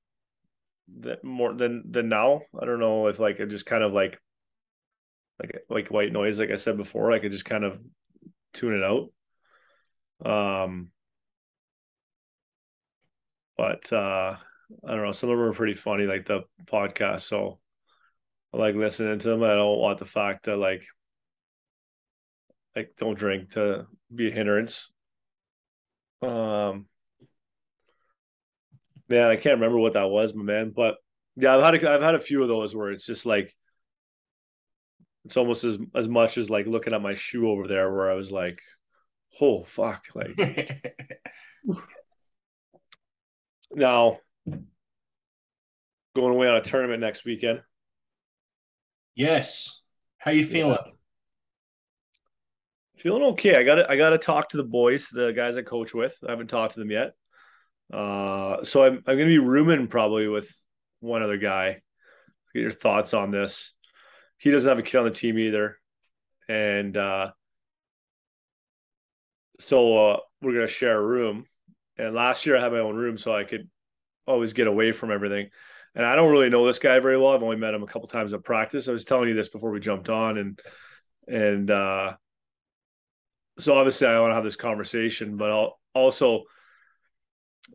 that 1.01 1.23
more 1.23 1.53
than 1.53 1.83
than 1.89 2.09
now. 2.09 2.41
I 2.59 2.65
don't 2.65 2.79
know 2.79 3.07
if 3.07 3.19
like 3.19 3.39
it 3.39 3.49
just 3.49 3.65
kind 3.65 3.83
of 3.83 3.93
like 3.93 4.19
like 5.39 5.63
like 5.69 5.91
white 5.91 6.11
noise, 6.11 6.39
like 6.39 6.51
I 6.51 6.55
said 6.55 6.77
before, 6.77 7.11
I 7.11 7.19
could 7.19 7.31
just 7.31 7.45
kind 7.45 7.63
of 7.63 7.79
tune 8.53 8.73
it 8.75 8.83
out. 8.83 9.09
Um, 10.25 10.89
but 13.57 13.91
uh, 13.91 14.37
I 14.85 14.91
don't 14.91 15.03
know. 15.03 15.11
Some 15.11 15.29
of 15.29 15.37
them 15.37 15.47
are 15.47 15.53
pretty 15.53 15.75
funny, 15.75 16.05
like 16.05 16.25
the 16.25 16.41
podcast. 16.65 17.21
So 17.21 17.59
I 18.53 18.57
like 18.57 18.75
listening 18.75 19.19
to 19.19 19.27
them. 19.27 19.43
I 19.43 19.55
don't 19.55 19.79
want 19.79 19.99
the 19.99 20.05
fact 20.05 20.45
that 20.45 20.57
like 20.57 20.83
like 22.75 22.93
don't 22.97 23.17
drink 23.17 23.51
to 23.51 23.87
be 24.13 24.29
a 24.29 24.31
hindrance. 24.31 24.89
Um, 26.21 26.87
Man, 29.09 29.29
I 29.29 29.35
can't 29.35 29.55
remember 29.55 29.77
what 29.77 29.93
that 29.93 30.09
was, 30.09 30.33
my 30.33 30.43
man. 30.43 30.71
But 30.75 30.95
yeah, 31.35 31.55
I've 31.55 31.63
had 31.63 31.83
a, 31.83 31.91
I've 31.91 32.01
had 32.01 32.15
a 32.15 32.19
few 32.19 32.41
of 32.41 32.47
those 32.47 32.75
where 32.75 32.91
it's 32.91 33.05
just 33.05 33.25
like 33.25 33.53
it's 35.25 35.37
almost 35.37 35.63
as 35.63 35.77
as 35.95 36.07
much 36.07 36.37
as 36.37 36.49
like 36.49 36.65
looking 36.67 36.93
at 36.93 37.01
my 37.01 37.15
shoe 37.15 37.49
over 37.49 37.67
there, 37.67 37.91
where 37.93 38.11
I 38.11 38.15
was 38.15 38.31
like, 38.31 38.59
"Oh 39.41 39.65
fuck!" 39.65 40.05
Like 40.15 40.37
now, 43.75 44.19
going 46.15 46.33
away 46.33 46.47
on 46.47 46.55
a 46.57 46.61
tournament 46.61 47.01
next 47.01 47.25
weekend. 47.25 47.61
yes. 49.15 49.81
How 50.17 50.31
you 50.31 50.45
feeling? 50.45 50.92
Feeling 53.03 53.23
okay. 53.33 53.53
I 53.57 53.63
got 53.63 53.75
to 53.75 53.91
I 53.91 53.97
got 53.97 54.11
to 54.11 54.17
talk 54.17 54.49
to 54.49 54.57
the 54.57 54.63
boys, 54.63 55.09
the 55.09 55.33
guys 55.35 55.57
I 55.57 55.61
coach 55.61 55.93
with. 55.93 56.15
I 56.25 56.31
haven't 56.31 56.47
talked 56.47 56.75
to 56.75 56.79
them 56.79 56.89
yet. 56.89 57.13
Uh, 57.91 58.63
so 58.63 58.85
I'm 58.85 59.03
I'm 59.05 59.17
gonna 59.17 59.25
be 59.25 59.39
rooming 59.39 59.87
probably 59.87 60.29
with 60.29 60.49
one 61.01 61.21
other 61.21 61.35
guy. 61.35 61.81
Get 62.53 62.61
your 62.61 62.71
thoughts 62.71 63.13
on 63.13 63.29
this. 63.29 63.73
He 64.37 64.51
doesn't 64.51 64.69
have 64.69 64.79
a 64.79 64.83
kid 64.83 64.99
on 64.99 65.03
the 65.03 65.11
team 65.11 65.37
either, 65.37 65.77
and 66.47 66.95
uh, 66.95 67.31
so 69.59 70.11
uh, 70.11 70.17
we're 70.41 70.53
gonna 70.53 70.67
share 70.69 70.97
a 70.97 71.05
room. 71.05 71.45
And 71.97 72.15
last 72.15 72.45
year 72.45 72.55
I 72.55 72.61
had 72.61 72.71
my 72.71 72.79
own 72.79 72.95
room, 72.95 73.17
so 73.17 73.35
I 73.35 73.43
could 73.43 73.69
always 74.25 74.53
get 74.53 74.67
away 74.67 74.93
from 74.93 75.11
everything. 75.11 75.49
And 75.93 76.05
I 76.05 76.15
don't 76.15 76.31
really 76.31 76.49
know 76.49 76.65
this 76.65 76.79
guy 76.79 76.97
very 76.99 77.17
well. 77.17 77.33
I've 77.33 77.43
only 77.43 77.57
met 77.57 77.73
him 77.73 77.83
a 77.83 77.87
couple 77.87 78.07
times 78.07 78.31
at 78.31 78.45
practice. 78.45 78.87
I 78.87 78.93
was 78.93 79.03
telling 79.03 79.27
you 79.27 79.35
this 79.35 79.49
before 79.49 79.71
we 79.71 79.81
jumped 79.81 80.07
on, 80.07 80.37
and 80.37 80.59
and 81.27 81.69
uh, 81.69 82.13
so 83.59 83.77
obviously 83.77 84.07
I 84.07 84.19
want 84.19 84.31
to 84.31 84.35
have 84.35 84.43
this 84.43 84.55
conversation, 84.55 85.37
but 85.37 85.51
I'll 85.51 85.79
also 85.93 86.43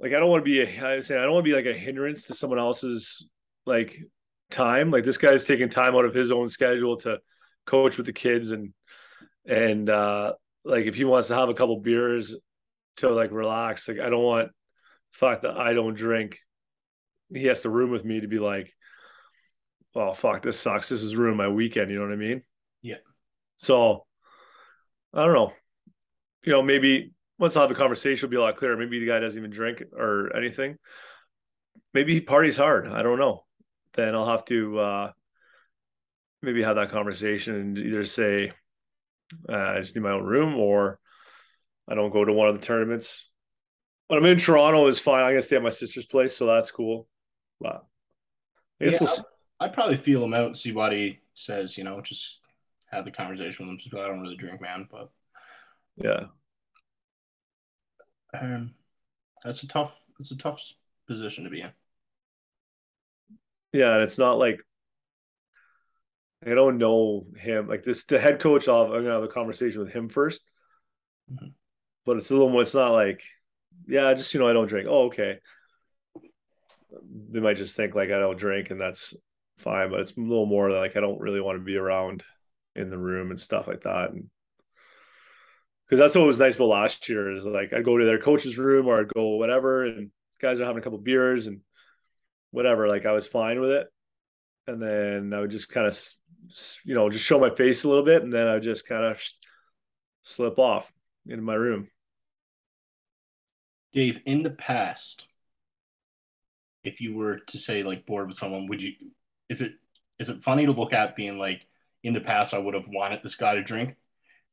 like 0.01 0.13
I 0.13 0.19
don't 0.19 0.31
want 0.31 0.45
to 0.45 0.51
be 0.51 0.61
a 0.61 0.97
I 0.97 1.01
say 1.01 1.17
I 1.17 1.23
don't 1.23 1.33
want 1.33 1.45
to 1.45 1.51
be 1.51 1.57
like 1.57 1.67
a 1.67 1.79
hindrance 1.79 2.25
to 2.25 2.35
someone 2.35 2.59
else's 2.59 3.29
like 3.67 3.99
time. 4.51 4.91
Like 4.91 5.05
this 5.05 5.19
guy's 5.19 5.45
taking 5.45 5.69
time 5.69 5.95
out 5.95 6.05
of 6.05 6.15
his 6.15 6.31
own 6.31 6.49
schedule 6.49 6.99
to 6.99 7.19
coach 7.67 7.97
with 7.97 8.07
the 8.07 8.13
kids 8.13 8.51
and 8.51 8.73
and 9.47 9.89
uh 9.89 10.33
like 10.65 10.87
if 10.87 10.95
he 10.95 11.05
wants 11.05 11.29
to 11.29 11.35
have 11.35 11.49
a 11.49 11.55
couple 11.55 11.81
beers 11.81 12.35
to 12.99 13.11
like 13.11 13.31
relax, 13.31 13.89
like 13.89 14.01
I 14.01 14.11
don't 14.11 14.23
want 14.23 14.49
the 15.13 15.19
fact 15.19 15.43
that 15.43 15.57
I 15.57 15.73
don't 15.73 15.95
drink. 15.95 16.39
He 17.33 17.45
has 17.45 17.61
to 17.63 17.71
room 17.71 17.91
with 17.91 18.05
me 18.05 18.21
to 18.21 18.27
be 18.27 18.39
like, 18.39 18.73
well, 19.95 20.15
fuck, 20.15 20.43
this 20.43 20.59
sucks. 20.59 20.89
This 20.89 21.03
is 21.03 21.15
ruining 21.15 21.37
my 21.37 21.49
weekend. 21.49 21.91
You 21.91 21.99
know 21.99 22.05
what 22.05 22.13
I 22.13 22.17
mean? 22.17 22.43
Yeah. 22.83 22.97
So 23.59 24.07
I 25.15 25.25
don't 25.25 25.35
know. 25.35 25.53
You 26.49 26.55
know, 26.55 26.63
maybe 26.63 27.13
once 27.39 27.59
I 27.59 27.61
have 27.61 27.71
a 27.71 27.75
conversation, 27.75 28.25
it'll 28.25 28.31
be 28.31 28.39
a 28.39 28.41
lot 28.41 28.57
clearer. 28.57 28.75
Maybe 28.75 29.01
the 29.01 29.07
guy 29.07 29.19
doesn't 29.19 29.39
even 29.39 29.51
drink 29.51 29.83
or 29.93 30.35
anything. 30.35 30.79
Maybe 31.93 32.15
he 32.15 32.23
parties 32.23 32.57
hard. 32.57 32.89
I 32.89 33.03
don't 33.03 33.19
know. 33.19 33.45
Then 33.95 34.15
I'll 34.15 34.31
have 34.31 34.47
to 34.47 34.79
uh, 34.79 35.13
maybe 36.41 36.63
have 36.63 36.77
that 36.77 36.91
conversation 36.91 37.55
and 37.55 37.77
either 37.77 38.07
say 38.07 38.53
uh, 39.47 39.53
I 39.53 39.81
just 39.81 39.95
need 39.95 40.01
my 40.01 40.13
own 40.13 40.25
room 40.25 40.57
or 40.57 40.99
I 41.87 41.95
don't 41.95 42.15
go 42.15 42.25
to 42.25 42.33
one 42.33 42.49
of 42.49 42.59
the 42.59 42.67
tournaments. 42.67 43.27
When 44.07 44.19
I'm 44.19 44.25
in 44.25 44.39
Toronto, 44.39 44.87
is 44.87 44.99
fine. 44.99 45.27
I 45.27 45.35
can 45.35 45.43
stay 45.43 45.57
at 45.57 45.63
my 45.63 45.69
sister's 45.69 46.07
place, 46.07 46.35
so 46.35 46.47
that's 46.47 46.71
cool. 46.71 47.09
But 47.61 47.85
I 48.81 48.87
guess 48.87 48.95
yeah, 48.95 48.99
we'll 49.03 49.27
I'd 49.61 49.75
probably 49.75 49.99
feel 49.99 50.25
him 50.25 50.33
out 50.33 50.47
and 50.47 50.57
see 50.57 50.73
what 50.73 50.95
he 50.95 51.21
says. 51.35 51.77
You 51.77 51.85
know, 51.85 52.01
just 52.01 52.39
have 52.91 53.05
the 53.05 53.11
conversation 53.11 53.67
with 53.67 53.73
him. 53.75 53.79
Just, 53.79 53.95
I 53.95 54.07
don't 54.07 54.23
really 54.23 54.39
drink, 54.39 54.63
man, 54.63 54.89
but 54.91 55.11
yeah, 56.03 56.29
um, 58.41 58.75
that's 59.45 59.63
a 59.63 59.69
tough. 59.69 60.01
It's 60.21 60.31
a 60.31 60.37
tough 60.37 60.61
position 61.07 61.45
to 61.45 61.51
be 61.51 61.61
in. 61.61 61.73
Yeah, 63.73 63.95
and 63.95 64.03
it's 64.03 64.19
not 64.19 64.39
like 64.39 64.61
I 66.47 66.55
don't 66.55 66.79
know 66.79 67.27
him. 67.37 67.69
Like 67.69 67.83
this, 67.83 68.05
the 68.05 68.19
head 68.19 68.41
coach. 68.41 68.69
I'll, 68.69 68.85
I'm 68.85 69.03
gonna 69.03 69.13
have 69.13 69.23
a 69.23 69.29
conversation 69.29 69.81
with 69.81 69.93
him 69.93 70.09
1st 70.09 70.41
mm-hmm. 71.33 71.47
but 72.07 72.17
it's 72.17 72.31
a 72.31 72.33
little 72.33 72.49
more. 72.49 72.63
It's 72.63 72.75
not 72.75 72.93
like, 72.93 73.23
yeah, 73.87 74.13
just 74.15 74.33
you 74.33 74.41
know, 74.41 74.49
I 74.49 74.53
don't 74.53 74.69
drink. 74.69 74.87
Oh, 74.89 75.07
okay. 75.07 75.39
They 77.31 77.41
might 77.41 77.57
just 77.57 77.77
think 77.77 77.95
like 77.95 78.11
I 78.11 78.19
don't 78.19 78.39
drink, 78.39 78.71
and 78.71 78.81
that's 78.81 79.15
fine. 79.59 79.91
But 79.91 80.01
it's 80.01 80.17
a 80.17 80.21
little 80.21 80.47
more 80.47 80.71
like 80.71 80.97
I 80.97 81.01
don't 81.01 81.21
really 81.21 81.41
want 81.41 81.59
to 81.59 81.65
be 81.65 81.77
around 81.77 82.23
in 82.77 82.91
the 82.91 82.99
room 82.99 83.31
and 83.31 83.41
stuff 83.41 83.67
like 83.67 83.83
that. 83.83 84.11
And 84.11 84.31
because 85.89 85.99
that's 85.99 86.15
what 86.15 86.27
was 86.27 86.39
nice 86.39 86.57
about 86.57 86.69
last 86.69 87.09
year 87.09 87.33
is 87.33 87.45
like 87.45 87.73
I'd 87.73 87.85
go 87.85 87.97
to 87.97 88.05
their 88.05 88.19
coach's 88.19 88.59
room 88.59 88.87
or 88.87 89.01
I'd 89.01 89.15
go 89.15 89.37
whatever, 89.37 89.87
and 89.87 90.11
guys 90.41 90.61
are 90.61 90.67
having 90.67 90.79
a 90.79 90.83
couple 90.83 90.99
beers 90.99 91.47
and 91.47 91.61
whatever. 92.51 92.89
Like 92.89 93.07
I 93.07 93.13
was 93.13 93.27
fine 93.27 93.61
with 93.61 93.71
it, 93.71 93.87
and 94.67 94.83
then 94.83 95.33
I 95.33 95.41
would 95.41 95.51
just 95.51 95.71
kind 95.71 95.87
of, 95.87 95.99
you 96.85 96.95
know, 96.95 97.09
just 97.09 97.25
show 97.25 97.39
my 97.39 97.55
face 97.55 97.85
a 97.85 97.89
little 97.89 98.05
bit, 98.05 98.23
and 98.23 98.33
then 98.33 98.47
I 98.47 98.55
would 98.55 98.63
just 98.63 98.87
kind 98.87 99.05
of 99.05 99.23
slip 100.25 100.59
off 100.59 100.93
into 101.27 101.43
my 101.43 101.55
room. 101.55 101.89
Dave, 103.95 104.21
in 104.27 104.43
the 104.43 104.51
past, 104.51 105.27
if 106.85 107.01
you 107.01 107.17
were 107.17 107.39
to 107.47 107.59
say 107.59 107.83
like 107.83 108.05
bored 108.05 108.29
with 108.29 108.37
someone, 108.37 108.67
would 108.67 108.83
you? 108.83 108.93
Is 109.49 109.63
it 109.63 109.73
is 110.19 110.29
it 110.29 110.43
funny 110.43 110.67
to 110.67 110.73
look 110.73 110.93
at 110.93 111.17
being 111.17 111.39
like 111.39 111.67
in 112.05 112.13
the 112.13 112.21
past 112.21 112.53
I 112.53 112.59
would 112.59 112.75
have 112.75 112.89
wanted 112.89 113.23
this 113.23 113.37
guy 113.37 113.55
to 113.55 113.63
drink 113.63 113.97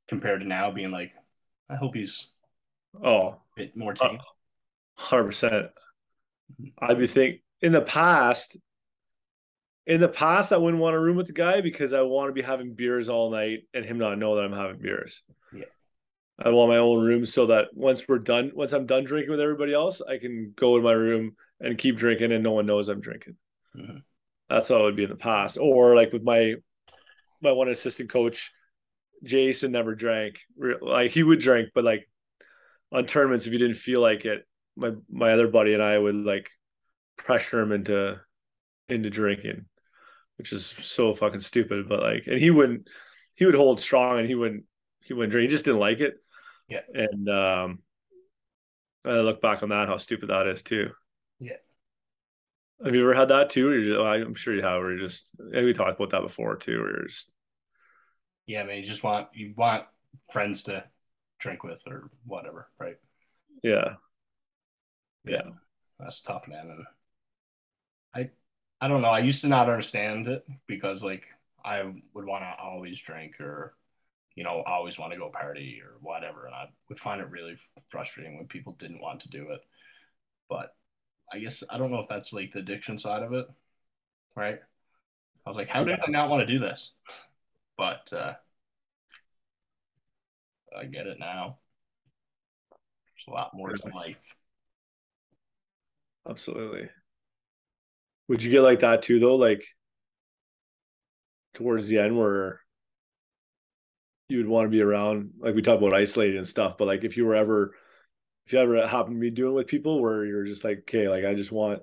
compared 0.08 0.40
to 0.42 0.48
now 0.48 0.72
being 0.72 0.92
like 0.92 1.12
I 1.70 1.76
hope 1.76 1.96
he's 1.96 2.32
oh 3.04 3.28
a 3.28 3.38
bit 3.56 3.76
more 3.76 3.94
tame. 3.94 4.20
Hundred 4.96 5.26
percent. 5.26 5.68
I'd 6.80 7.00
be 7.00 7.08
think 7.08 7.42
in 7.62 7.72
the 7.72 7.82
past. 7.82 8.58
In 9.88 10.02
the 10.02 10.08
past, 10.08 10.52
I 10.52 10.58
wouldn't 10.58 10.82
want 10.82 10.96
to 10.96 11.00
room 11.00 11.16
with 11.16 11.28
the 11.28 11.34
guy 11.34 11.62
because 11.62 11.94
I 11.94 12.02
want 12.02 12.30
to 12.30 12.34
be 12.34 12.42
having 12.42 12.74
beers 12.74 13.08
all 13.08 13.30
night 13.30 13.68
and 13.72 13.86
him 13.86 14.00
not 14.00 14.18
know 14.18 14.36
that 14.36 14.44
I'm 14.44 14.52
having 14.52 14.82
beers. 14.82 15.22
Yeah. 15.54 15.66
I 16.44 16.50
want 16.50 16.72
my 16.72 16.78
own 16.78 17.04
room 17.04 17.26
so 17.28 17.46
that 17.48 17.68
once 17.74 18.04
we're 18.08 18.18
done, 18.18 18.52
once 18.56 18.74
I'm 18.74 18.88
done 18.88 19.04
drinking 19.04 19.30
with 19.30 19.40
everybody 19.40 19.76
else, 19.76 20.02
I 20.02 20.18
can 20.18 20.54
go 20.56 20.76
in 20.78 20.84
my 20.84 20.92
room 20.92 21.36
and 21.60 21.78
keep 21.78 21.98
drinking 21.98 22.32
and 22.32 22.44
no 22.44 22.52
one 22.52 22.66
knows 22.66 22.90
I'm 22.90 23.00
drinking. 23.00 23.36
Mm-hmm. 23.78 23.98
That's 24.50 24.70
how 24.70 24.78
it 24.78 24.84
would 24.84 24.96
be 24.96 25.04
in 25.04 25.10
the 25.10 25.16
past. 25.16 25.58
Or 25.60 25.96
like 25.96 26.12
with 26.12 26.24
my 26.24 26.56
my 27.42 27.52
one 27.52 27.70
assistant 27.70 28.10
coach, 28.10 28.52
Jason 29.26 29.72
never 29.72 29.96
drank. 29.96 30.36
Like 30.82 31.12
he 31.12 31.24
would 31.24 31.40
drink, 31.40 31.70
but 31.74 31.84
like 31.84 32.08
on 32.92 33.06
tournaments, 33.06 33.46
if 33.46 33.52
he 33.52 33.58
didn't 33.58 33.78
feel 33.78 34.02
like 34.02 34.26
it, 34.26 34.46
my 34.76 34.92
my 35.10 35.34
other 35.34 35.48
buddy 35.48 35.74
and 35.74 35.84
I 35.84 35.98
would 35.98 36.16
like 36.16 36.50
pressure 37.18 37.60
him 37.62 37.72
into 37.72 38.20
into 38.88 39.10
drinking, 39.10 39.66
which 40.38 40.54
is 40.54 40.74
so 40.82 41.16
fucking 41.16 41.42
stupid. 41.42 41.90
But 41.90 42.02
like, 42.02 42.24
and 42.28 42.40
he 42.40 42.52
wouldn't. 42.52 42.88
He 43.34 43.46
would 43.46 43.56
hold 43.56 43.82
strong, 43.82 44.20
and 44.20 44.28
he 44.28 44.36
wouldn't. 44.36 44.64
He 45.02 45.14
wouldn't 45.14 45.32
drink. 45.32 45.50
He 45.50 45.56
just 45.56 45.66
didn't 45.66 45.80
like 45.80 46.00
it. 46.00 46.16
Yeah. 46.68 46.82
And 46.94 47.30
um, 47.30 47.80
I 49.06 49.12
look 49.20 49.42
back 49.42 49.62
on 49.62 49.70
that, 49.70 49.88
how 49.88 49.98
stupid 49.98 50.30
that 50.30 50.48
is 50.48 50.64
too. 50.64 50.90
Yeah. 51.40 51.58
Have 52.84 52.96
you 52.96 53.02
ever 53.02 53.14
had 53.14 53.30
that 53.30 53.52
too? 53.52 53.70
Or 53.70 53.82
just, 53.82 54.00
I'm 54.00 54.36
sure 54.36 54.56
you 54.56 54.64
have. 54.64 54.82
Where 54.82 54.94
you 54.94 55.00
just 55.00 55.30
we 55.38 55.74
talked 55.74 56.00
about 56.00 56.12
that 56.12 56.28
before 56.28 56.56
too. 56.56 56.80
Where 56.80 56.92
you're 56.92 57.08
just 57.08 57.32
yeah, 58.48 58.64
man, 58.64 58.78
you 58.78 58.86
just 58.86 59.04
want 59.04 59.28
you 59.34 59.54
want 59.56 59.86
friends 60.32 60.64
to 60.64 60.84
drink 61.40 61.64
with 61.64 61.82
or 61.88 62.10
whatever, 62.26 62.68
right? 62.80 62.98
Yeah. 63.64 63.96
Yeah. 65.26 65.50
That's 66.00 66.22
tough, 66.22 66.48
man. 66.48 66.68
And 66.70 66.86
I 68.14 68.30
I 68.80 68.88
don't 68.88 69.02
know. 69.02 69.10
I 69.10 69.20
used 69.20 69.42
to 69.42 69.48
not 69.48 69.70
understand 69.70 70.28
it 70.28 70.46
because 70.68 71.04
like 71.04 71.28
I 71.64 71.84
would 72.14 72.26
want 72.26 72.44
to 72.44 72.64
always 72.64 73.00
drink 73.02 73.40
or 73.40 73.76
you 74.36 74.44
know, 74.44 74.62
always 74.66 75.00
want 75.00 75.14
to 75.14 75.18
go 75.18 75.30
party 75.30 75.82
or 75.82 75.94
whatever. 76.02 76.46
And 76.46 76.54
I 76.54 76.68
would 76.90 77.00
find 77.00 77.22
it 77.22 77.30
really 77.30 77.56
frustrating 77.88 78.36
when 78.38 78.48
people 78.48 78.74
didn't 78.74 79.02
want 79.02 79.22
to 79.22 79.30
do 79.30 79.50
it. 79.52 79.62
But 80.50 80.76
I 81.32 81.40
guess 81.40 81.64
I 81.70 81.78
don't 81.78 81.92
know 81.92 82.00
if 82.00 82.10
that's 82.10 82.34
like 82.34 82.52
the 82.52 82.60
addiction 82.60 82.98
side 82.98 83.24
of 83.24 83.34
it, 83.34 83.48
right? 84.36 84.60
I 85.46 85.50
was 85.50 85.58
like, 85.58 85.70
how 85.70 85.84
did 85.84 86.00
I 86.06 86.12
not 86.12 86.30
want 86.30 86.46
to 86.46 86.54
do 86.54 86.60
this? 86.60 86.92
But 87.78 88.12
uh, 88.14 88.34
I 90.78 90.86
get 90.86 91.08
it 91.08 91.20
now. 91.20 91.58
There's 93.16 93.28
a 93.28 93.32
lot 93.32 93.52
more 93.54 93.72
to 93.72 93.88
life. 93.96 94.22
Absolutely. 96.28 96.90
Would 98.28 98.44
you 98.44 98.52
get 98.52 98.62
like 98.62 98.80
that 98.80 99.04
too, 99.04 99.20
though? 99.20 99.36
Like 99.36 99.64
towards 101.54 101.88
the 101.88 102.00
end, 102.00 102.18
where 102.18 102.62
you 104.28 104.38
would 104.38 104.48
want 104.48 104.66
to 104.66 104.72
be 104.72 104.82
around, 104.82 105.32
like 105.40 105.56
we 105.56 105.62
talk 105.62 105.78
about 105.78 105.94
isolated 105.94 106.38
and 106.38 106.48
stuff, 106.48 106.78
but 106.78 106.88
like 106.88 107.04
if 107.04 107.16
you 107.16 107.26
were 107.26 107.36
ever, 107.36 107.76
if 108.46 108.54
you 108.54 108.60
ever 108.60 108.88
happen 108.88 109.14
to 109.14 109.20
be 109.20 109.32
doing 109.32 109.54
with 109.54 109.68
people 109.68 110.02
where 110.02 110.26
you're 110.26 110.46
just 110.46 110.64
like, 110.64 110.80
okay, 110.80 111.08
like 111.08 111.26
I 111.26 111.36
just 111.36 111.52
want 111.52 111.82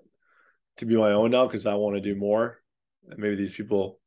to 0.78 0.86
be 0.86 0.96
my 0.96 1.12
own 1.12 1.30
now 1.30 1.46
because 1.46 1.66
I 1.66 1.74
want 1.74 1.96
to 1.96 2.00
do 2.00 2.18
more, 2.18 2.60
and 3.08 3.18
maybe 3.18 3.36
these 3.36 3.54
people 3.54 4.00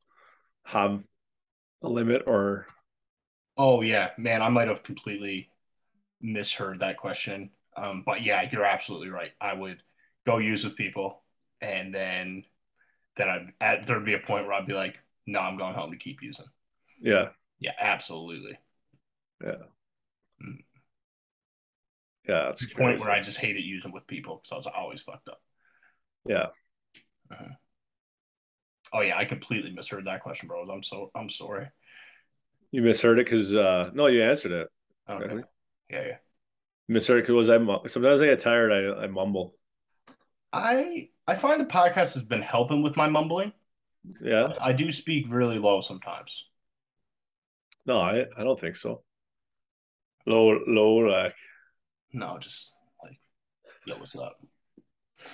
have 0.63 1.01
a 1.83 1.89
limit 1.89 2.23
or 2.25 2.67
oh 3.57 3.81
yeah 3.81 4.09
man 4.17 4.41
i 4.41 4.49
might 4.49 4.67
have 4.67 4.83
completely 4.83 5.49
misheard 6.21 6.79
that 6.79 6.97
question 6.97 7.49
um, 7.77 8.03
but 8.05 8.23
yeah 8.23 8.47
you're 8.51 8.65
absolutely 8.65 9.09
right 9.09 9.31
i 9.41 9.53
would 9.53 9.81
go 10.25 10.37
use 10.37 10.63
with 10.63 10.75
people, 10.75 11.21
and 11.61 11.93
then 11.93 12.43
then 13.15 13.29
I'd 13.29 13.53
at, 13.61 13.87
there'd 13.87 14.05
be 14.05 14.13
a 14.13 14.19
point 14.19 14.45
where 14.45 14.53
I'd 14.53 14.67
be 14.67 14.73
like, 14.73 15.01
no, 15.25 15.39
I'm 15.39 15.57
going 15.57 15.75
home 15.75 15.91
to 15.91 15.97
keep 15.97 16.21
using. 16.21 16.45
Yeah. 17.01 17.29
Yeah, 17.59 17.71
absolutely. 17.79 18.57
Yeah. 19.43 19.51
Mm. 20.43 20.57
Yeah, 22.27 22.45
that's 22.45 22.61
the 22.61 22.73
point 22.73 22.99
where 22.99 23.11
I 23.11 23.21
just 23.21 23.37
hated 23.37 23.63
using 23.63 23.91
with 23.91 24.07
people 24.07 24.37
because 24.37 24.51
I 24.51 24.57
was 24.57 24.67
always 24.75 25.01
fucked 25.01 25.29
up. 25.29 25.41
Yeah. 26.27 26.47
Uh-huh. 27.31 27.53
Oh 28.93 29.01
yeah, 29.01 29.17
I 29.17 29.25
completely 29.25 29.71
misheard 29.71 30.05
that 30.05 30.21
question, 30.21 30.47
bro. 30.47 30.63
I'm 30.69 30.83
so 30.83 31.11
I'm 31.15 31.29
sorry. 31.29 31.67
You 32.71 32.81
misheard 32.81 33.19
it 33.19 33.25
because 33.25 33.55
uh 33.55 33.91
no, 33.93 34.07
you 34.07 34.23
answered 34.23 34.51
it. 34.51 34.67
Okay. 35.09 35.43
Yeah, 35.89 36.07
yeah. 36.07 36.17
Misheard 36.87 37.19
it 37.19 37.27
because 37.27 37.49
I 37.49 37.57
sometimes 37.87 38.21
I 38.21 38.25
get 38.25 38.39
tired. 38.39 38.71
I 38.71 39.03
I 39.03 39.07
mumble. 39.07 39.55
I 40.53 41.09
I 41.27 41.35
find 41.35 41.59
the 41.59 41.65
podcast 41.65 42.13
has 42.13 42.23
been 42.23 42.41
helping 42.41 42.83
with 42.83 42.95
my 42.95 43.09
mumbling. 43.09 43.53
Yeah. 44.21 44.53
I 44.61 44.73
do 44.73 44.91
speak 44.91 45.25
really 45.29 45.59
low 45.59 45.81
sometimes. 45.81 46.45
No, 47.85 47.99
I 47.99 48.25
I 48.37 48.43
don't 48.43 48.59
think 48.59 48.75
so. 48.75 49.03
Low 50.25 50.59
low 50.67 50.95
like. 50.95 51.35
No, 52.13 52.37
just 52.39 52.77
like, 53.03 53.19
yo, 53.85 53.97
what's 53.97 54.15
up? 54.15 54.35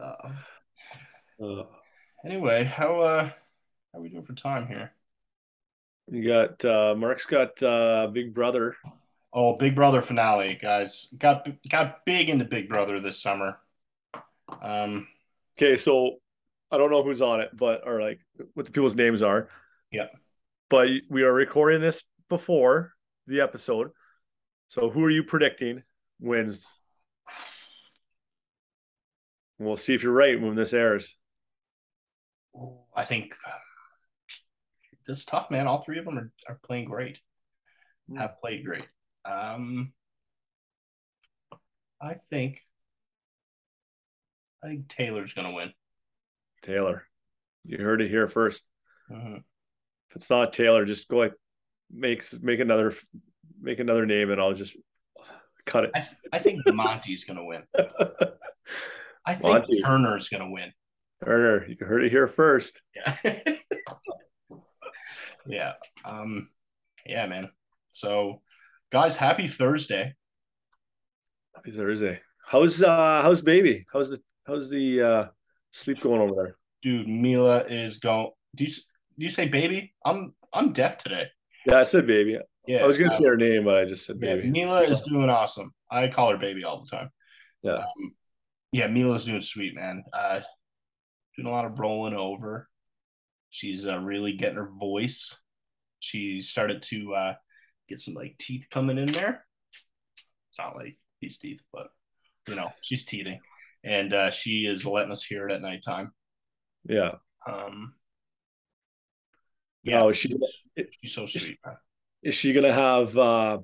uh, 0.00 0.30
uh, 1.42 1.62
anyway, 2.26 2.64
how 2.64 2.98
uh 2.98 3.24
how 3.92 3.98
are 3.98 4.02
we 4.02 4.08
doing 4.08 4.22
for 4.22 4.34
time 4.34 4.66
here? 4.66 4.92
You 6.10 6.26
got 6.26 6.64
uh 6.64 6.94
Mark's 6.96 7.26
got 7.26 7.62
uh 7.62 8.08
Big 8.12 8.34
Brother. 8.34 8.76
Oh, 9.32 9.56
Big 9.56 9.74
Brother 9.74 10.02
finale, 10.02 10.58
guys. 10.60 11.08
Got 11.16 11.48
got 11.68 12.04
big 12.04 12.28
into 12.28 12.44
Big 12.44 12.68
Brother 12.68 13.00
this 13.00 13.20
summer. 13.20 13.58
Um 14.60 15.08
Okay, 15.58 15.76
so 15.76 16.16
I 16.70 16.76
don't 16.76 16.90
know 16.90 17.02
who's 17.02 17.22
on 17.22 17.40
it, 17.40 17.50
but 17.54 17.82
or 17.86 18.00
like 18.02 18.20
what 18.54 18.66
the 18.66 18.72
people's 18.72 18.94
names 18.94 19.22
are. 19.22 19.48
Yeah. 19.90 20.08
But 20.68 20.88
we 21.08 21.22
are 21.22 21.32
recording 21.32 21.80
this 21.80 22.02
before 22.28 22.92
the 23.26 23.40
episode. 23.40 23.90
So 24.68 24.90
who 24.90 25.04
are 25.04 25.10
you 25.10 25.22
predicting 25.22 25.82
wins? 26.20 26.62
We'll 29.58 29.78
see 29.78 29.94
if 29.94 30.02
you're 30.02 30.12
right 30.12 30.38
when 30.38 30.56
this 30.56 30.74
airs. 30.74 31.16
I 32.94 33.04
think 33.04 33.34
this 35.06 35.18
is 35.18 35.24
tough, 35.24 35.50
man. 35.50 35.66
All 35.66 35.82
three 35.82 35.98
of 35.98 36.04
them 36.04 36.18
are, 36.18 36.32
are 36.48 36.60
playing 36.64 36.86
great. 36.86 37.20
Mm. 38.10 38.18
Have 38.18 38.38
played 38.38 38.64
great. 38.64 38.86
Um, 39.24 39.92
I 42.00 42.14
think 42.30 42.60
I 44.62 44.68
think 44.68 44.88
Taylor's 44.88 45.32
gonna 45.32 45.52
win. 45.52 45.72
Taylor, 46.62 47.04
you 47.64 47.78
heard 47.78 48.00
it 48.00 48.10
here 48.10 48.26
1st 48.26 48.60
mm-hmm. 49.10 49.36
If 50.10 50.16
it's 50.16 50.30
not 50.30 50.52
Taylor, 50.52 50.84
just 50.84 51.08
go 51.08 51.18
like 51.18 51.34
make 51.90 52.24
make 52.42 52.60
another 52.60 52.94
make 53.60 53.78
another 53.78 54.06
name, 54.06 54.30
and 54.30 54.40
I'll 54.40 54.54
just 54.54 54.76
cut 55.64 55.84
it. 55.84 55.90
I, 55.94 56.00
th- 56.00 56.14
I 56.32 56.38
think 56.38 56.60
Monte's 56.66 57.24
gonna 57.24 57.44
win. 57.44 57.64
I 59.26 59.34
think 59.34 59.52
Monte. 59.52 59.82
Turner's 59.82 60.28
gonna 60.28 60.50
win. 60.50 60.72
Turner, 61.24 61.66
you 61.66 61.76
heard 61.80 62.04
it 62.04 62.10
here 62.10 62.28
first. 62.28 62.80
Yeah. 62.94 63.40
yeah. 65.46 65.72
Um, 66.04 66.50
yeah, 67.06 67.26
man. 67.26 67.50
So, 67.92 68.42
guys, 68.92 69.16
happy 69.16 69.48
Thursday. 69.48 70.14
Happy 71.54 71.72
Thursday. 71.72 72.20
How's 72.46 72.82
uh 72.82 73.22
how's 73.22 73.42
baby? 73.42 73.86
How's 73.92 74.10
the 74.10 74.20
how's 74.46 74.70
the 74.70 75.02
uh 75.02 75.24
sleep 75.72 76.00
going 76.00 76.20
over 76.20 76.34
there? 76.34 76.56
Dude, 76.82 77.08
Mila 77.08 77.64
is 77.64 77.98
going. 77.98 78.30
Do 78.54 78.64
you 78.64 78.70
do 78.70 79.24
you 79.24 79.30
say 79.30 79.48
baby? 79.48 79.94
I'm 80.04 80.34
I'm 80.52 80.72
deaf 80.72 80.98
today. 80.98 81.26
Yeah, 81.64 81.80
I 81.80 81.84
said 81.84 82.06
baby. 82.06 82.38
Yeah, 82.66 82.78
I 82.78 82.86
was 82.86 82.98
gonna 82.98 83.12
um, 83.12 83.20
say 83.20 83.26
her 83.26 83.36
name, 83.36 83.64
but 83.64 83.76
I 83.76 83.84
just 83.84 84.06
said 84.06 84.20
baby. 84.20 84.44
Yeah, 84.44 84.50
Mila 84.50 84.82
is 84.82 85.00
doing 85.00 85.30
awesome. 85.30 85.72
I 85.90 86.08
call 86.08 86.30
her 86.30 86.38
baby 86.38 86.64
all 86.64 86.84
the 86.84 86.96
time. 86.96 87.10
Yeah. 87.62 87.78
Um, 87.78 88.14
yeah, 88.72 88.88
Mila's 88.88 89.24
doing 89.24 89.40
sweet, 89.40 89.74
man. 89.74 90.04
Uh, 90.12 90.40
doing 91.36 91.48
a 91.48 91.50
lot 91.50 91.64
of 91.64 91.78
rolling 91.78 92.14
over. 92.14 92.68
She's 93.50 93.86
uh, 93.86 93.98
really 93.98 94.32
getting 94.32 94.56
her 94.56 94.70
voice. 94.70 95.38
She 96.00 96.40
started 96.40 96.82
to 96.82 97.14
uh, 97.14 97.34
get 97.88 98.00
some 98.00 98.14
like 98.14 98.36
teeth 98.38 98.66
coming 98.70 98.98
in 98.98 99.12
there. 99.12 99.44
It's 100.50 100.58
not 100.58 100.76
like 100.76 100.98
these 101.20 101.38
teeth, 101.38 101.62
but 101.72 101.88
you 102.48 102.54
know, 102.54 102.70
she's 102.80 103.04
teething, 103.04 103.40
and 103.84 104.12
uh, 104.12 104.30
she 104.30 104.66
is 104.66 104.86
letting 104.86 105.12
us 105.12 105.24
hear 105.24 105.48
it 105.48 105.52
at 105.52 105.62
nighttime. 105.62 106.12
Yeah. 106.88 107.12
Um. 107.46 107.94
Yeah, 109.82 110.02
oh, 110.02 110.12
she, 110.12 110.34
she's 110.76 111.14
so 111.14 111.26
sweet. 111.26 111.58
Is 112.22 112.34
she 112.34 112.52
gonna 112.52 112.72
have 112.72 113.16
uh, 113.16 113.58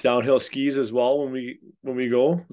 downhill 0.00 0.40
skis 0.40 0.78
as 0.78 0.90
well 0.90 1.22
when 1.22 1.32
we 1.32 1.58
when 1.82 1.96
we 1.96 2.08
go? 2.08 2.44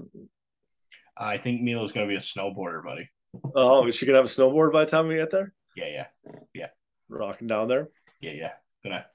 I 1.18 1.38
think 1.38 1.62
Mila's 1.62 1.94
gonna 1.94 2.08
be 2.08 2.16
a 2.16 2.20
snowboarder, 2.20 2.84
buddy. 2.84 3.10
Oh, 3.56 3.88
is 3.88 3.96
she 3.96 4.06
gonna 4.06 4.18
have 4.18 4.26
a 4.26 4.30
snowboard 4.30 4.72
by 4.72 4.86
the 4.86 4.92
time 4.92 5.08
we 5.08 5.16
get 5.16 5.32
there? 5.32 5.54
Yeah, 5.76 5.88
yeah, 5.88 6.34
yeah. 6.54 6.68
Rocking 7.10 7.48
down 7.48 7.68
there. 7.68 7.90
Yeah, 8.22 8.32
yeah. 8.32 8.52
Gonna 8.84 9.06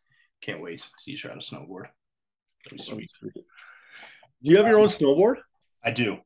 can't 0.41 0.63
wait 0.63 0.81
to 0.81 0.89
see 0.99 1.13
you 1.13 1.31
on 1.31 1.39
a 1.39 1.41
snowboard. 1.41 1.87
Be 2.71 2.79
sweet. 2.79 3.11
Do 3.23 3.43
you 4.43 4.57
have 4.59 4.67
your 4.67 4.79
own 4.79 4.89
snowboard? 4.89 5.37
I 5.85 5.91
do. 5.91 6.19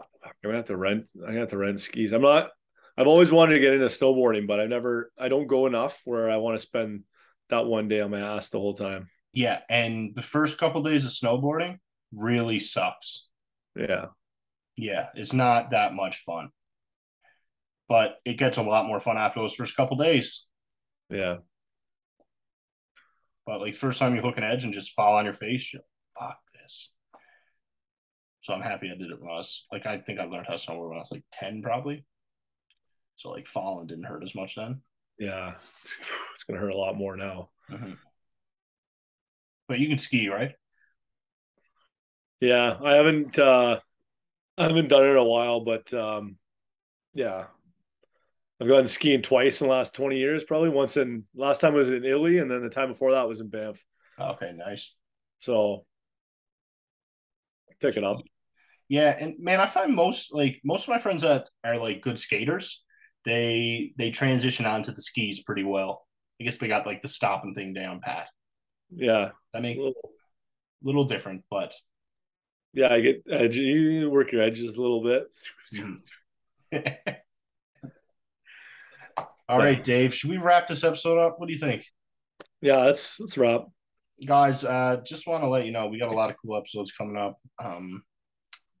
I'm 0.00 0.32
gonna 0.42 0.56
have 0.56 0.66
to 0.66 0.76
rent. 0.76 1.06
I 1.26 1.32
have 1.32 1.50
to 1.50 1.58
rent 1.58 1.80
skis. 1.80 2.12
I'm 2.12 2.22
not. 2.22 2.50
I've 2.96 3.06
always 3.06 3.32
wanted 3.32 3.54
to 3.54 3.60
get 3.60 3.74
into 3.74 3.86
snowboarding, 3.86 4.46
but 4.46 4.60
I 4.60 4.66
never. 4.66 5.12
I 5.18 5.28
don't 5.28 5.46
go 5.46 5.66
enough 5.66 6.00
where 6.04 6.30
I 6.30 6.36
want 6.36 6.58
to 6.58 6.66
spend 6.66 7.04
that 7.50 7.66
one 7.66 7.88
day 7.88 8.00
on 8.00 8.10
my 8.10 8.20
ass 8.20 8.50
the 8.50 8.58
whole 8.58 8.74
time. 8.74 9.08
Yeah, 9.32 9.60
and 9.68 10.14
the 10.14 10.22
first 10.22 10.58
couple 10.58 10.80
of 10.80 10.92
days 10.92 11.04
of 11.04 11.10
snowboarding 11.10 11.78
really 12.12 12.58
sucks. 12.58 13.28
Yeah. 13.76 14.06
Yeah, 14.76 15.08
it's 15.14 15.32
not 15.32 15.70
that 15.70 15.94
much 15.94 16.18
fun. 16.18 16.50
But 17.88 18.16
it 18.24 18.38
gets 18.38 18.56
a 18.56 18.62
lot 18.62 18.86
more 18.86 19.00
fun 19.00 19.18
after 19.18 19.40
those 19.40 19.54
first 19.54 19.76
couple 19.76 19.96
days. 19.96 20.46
Yeah. 21.10 21.38
But 23.46 23.60
like 23.60 23.74
first 23.74 23.98
time 23.98 24.14
you 24.14 24.22
hook 24.22 24.38
an 24.38 24.44
edge 24.44 24.64
and 24.64 24.72
just 24.72 24.92
fall 24.92 25.16
on 25.16 25.24
your 25.24 25.34
face, 25.34 25.72
you're 25.72 25.82
fuck 26.18 26.38
this. 26.54 26.90
So 28.40 28.54
I'm 28.54 28.62
happy 28.62 28.90
I 28.90 28.96
did 28.96 29.10
it 29.10 29.20
when 29.20 29.30
I 29.30 29.36
was 29.36 29.66
like 29.70 29.86
I 29.86 29.98
think 29.98 30.18
I 30.18 30.24
learned 30.24 30.46
how 30.46 30.56
to 30.56 30.58
snowboard 30.58 30.88
when 30.88 30.98
I 30.98 31.02
was 31.02 31.12
like 31.12 31.24
10 31.32 31.62
probably. 31.62 32.04
So 33.16 33.30
like 33.30 33.46
falling 33.46 33.86
didn't 33.86 34.04
hurt 34.04 34.24
as 34.24 34.34
much 34.34 34.54
then. 34.56 34.80
Yeah. 35.18 35.54
It's 36.34 36.44
gonna 36.44 36.60
hurt 36.60 36.72
a 36.72 36.76
lot 36.76 36.96
more 36.96 37.16
now. 37.16 37.50
Mm-hmm. 37.70 37.92
But 39.68 39.78
you 39.78 39.88
can 39.88 39.98
ski, 39.98 40.28
right? 40.28 40.52
Yeah, 42.40 42.76
I 42.82 42.94
haven't 42.94 43.38
uh 43.38 43.80
I 44.56 44.64
haven't 44.64 44.88
done 44.88 45.04
it 45.04 45.10
in 45.10 45.16
a 45.16 45.24
while, 45.24 45.60
but 45.60 45.92
um 45.94 46.36
yeah. 47.12 47.46
I've 48.60 48.68
gone 48.68 48.86
skiing 48.86 49.22
twice 49.22 49.60
in 49.60 49.66
the 49.66 49.72
last 49.72 49.94
20 49.94 50.16
years, 50.16 50.44
probably 50.44 50.68
once 50.68 50.96
in 50.96 51.24
last 51.34 51.60
time 51.60 51.74
was 51.74 51.88
in 51.88 52.04
Italy 52.04 52.38
and 52.38 52.50
then 52.50 52.62
the 52.62 52.70
time 52.70 52.88
before 52.88 53.12
that 53.12 53.28
was 53.28 53.40
in 53.40 53.48
Banff. 53.48 53.78
Okay, 54.18 54.52
nice. 54.54 54.94
So 55.40 55.84
pick 57.80 57.96
it 57.96 58.04
up. 58.04 58.18
Yeah, 58.88 59.16
and 59.18 59.36
man, 59.38 59.60
I 59.60 59.66
find 59.66 59.94
most 59.94 60.32
like 60.32 60.60
most 60.64 60.84
of 60.84 60.90
my 60.90 60.98
friends 60.98 61.22
that 61.22 61.48
are 61.64 61.78
like 61.78 62.02
good 62.02 62.18
skaters, 62.18 62.82
they 63.24 63.92
they 63.96 64.10
transition 64.10 64.66
onto 64.66 64.92
the 64.92 65.02
skis 65.02 65.42
pretty 65.42 65.64
well. 65.64 66.06
I 66.40 66.44
guess 66.44 66.58
they 66.58 66.68
got 66.68 66.86
like 66.86 67.02
the 67.02 67.08
stopping 67.08 67.54
thing 67.54 67.74
down 67.74 68.00
pat. 68.00 68.28
Yeah. 68.94 69.30
I 69.54 69.60
mean, 69.60 69.78
little, 69.78 70.10
little 70.82 71.04
different, 71.04 71.44
but 71.50 71.74
yeah, 72.74 72.92
I 72.92 73.00
get 73.00 73.22
edge. 73.30 73.56
You 73.56 74.10
work 74.10 74.32
your 74.32 74.42
edges 74.42 74.76
a 74.76 74.82
little 74.82 75.02
bit. 75.02 75.34
All 79.48 79.58
right, 79.58 79.82
Dave. 79.82 80.14
Should 80.14 80.30
we 80.30 80.38
wrap 80.38 80.68
this 80.68 80.84
episode 80.84 81.18
up? 81.18 81.38
What 81.38 81.46
do 81.46 81.52
you 81.52 81.60
think? 81.60 81.86
Yeah, 82.60 82.78
let's 82.78 83.20
let's 83.20 83.38
wrap. 83.38 83.66
Guys, 84.24 84.64
uh, 84.64 85.00
just 85.04 85.26
want 85.26 85.42
to 85.42 85.48
let 85.48 85.66
you 85.66 85.72
know 85.72 85.86
we 85.86 85.98
got 85.98 86.12
a 86.12 86.16
lot 86.16 86.30
of 86.30 86.36
cool 86.42 86.56
episodes 86.56 86.92
coming 86.92 87.16
up. 87.16 87.38
Um, 87.62 88.02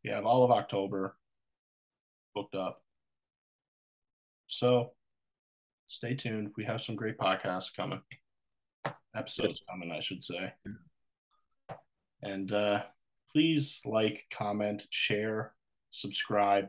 we 0.02 0.10
have 0.10 0.26
all 0.26 0.44
of 0.44 0.50
October 0.50 1.16
booked 2.34 2.54
up. 2.54 2.82
So 4.48 4.92
stay 5.86 6.14
tuned. 6.14 6.52
We 6.56 6.64
have 6.64 6.82
some 6.82 6.96
great 6.96 7.18
podcasts 7.18 7.74
coming. 7.74 8.00
Episodes 9.14 9.62
coming, 9.70 9.92
I 9.92 10.00
should 10.00 10.24
say. 10.24 10.52
And 12.22 12.52
uh 12.52 12.82
please 13.34 13.82
like, 13.84 14.24
comment, 14.32 14.86
share, 14.90 15.52
subscribe. 15.90 16.68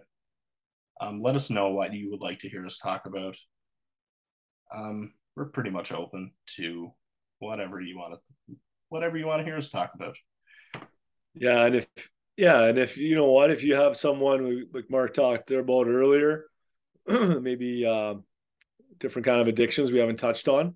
Um, 1.00 1.22
let 1.22 1.36
us 1.36 1.50
know 1.50 1.70
what 1.70 1.94
you 1.94 2.10
would 2.12 2.22
like 2.22 2.40
to 2.40 2.50
hear 2.50 2.66
us 2.66 2.80
talk 2.80 3.06
about. 3.06 3.38
Um, 4.76 5.14
we're 5.36 5.46
pretty 5.46 5.70
much 5.70 5.92
open 5.92 6.32
to 6.56 6.92
whatever 7.40 7.80
you 7.80 7.98
want 7.98 8.16
to, 8.16 8.56
whatever 8.90 9.18
you 9.18 9.28
want 9.28 9.42
to 9.42 9.46
hear 9.46 9.58
us 9.58 9.70
talk 9.70 9.92
about. 9.94 10.18
Yeah, 11.36 11.66
and 11.66 11.76
if 11.76 11.88
yeah, 12.38 12.64
and 12.64 12.78
if 12.78 12.98
you 12.98 13.16
know 13.16 13.30
what, 13.30 13.52
if 13.52 13.64
you 13.64 13.76
have 13.76 13.98
someone 13.98 14.68
like 14.74 14.90
Mark 14.90 15.14
talked 15.14 15.52
about 15.52 15.88
earlier, 15.88 16.46
maybe 17.08 17.86
uh, 17.86 18.16
different 19.00 19.26
kind 19.26 19.42
of 19.42 19.48
addictions 19.48 19.92
we 19.92 20.00
haven't 20.00 20.18
touched 20.18 20.48
on, 20.48 20.76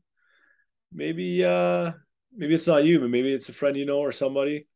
maybe 0.93 1.43
uh, 1.43 1.91
maybe 2.35 2.53
it's 2.53 2.67
not 2.67 2.83
you, 2.83 2.99
but 2.99 3.09
maybe 3.09 3.33
it's 3.33 3.49
a 3.49 3.53
friend 3.53 3.75
you 3.75 3.85
know 3.85 3.99
or 3.99 4.11
somebody. 4.11 4.67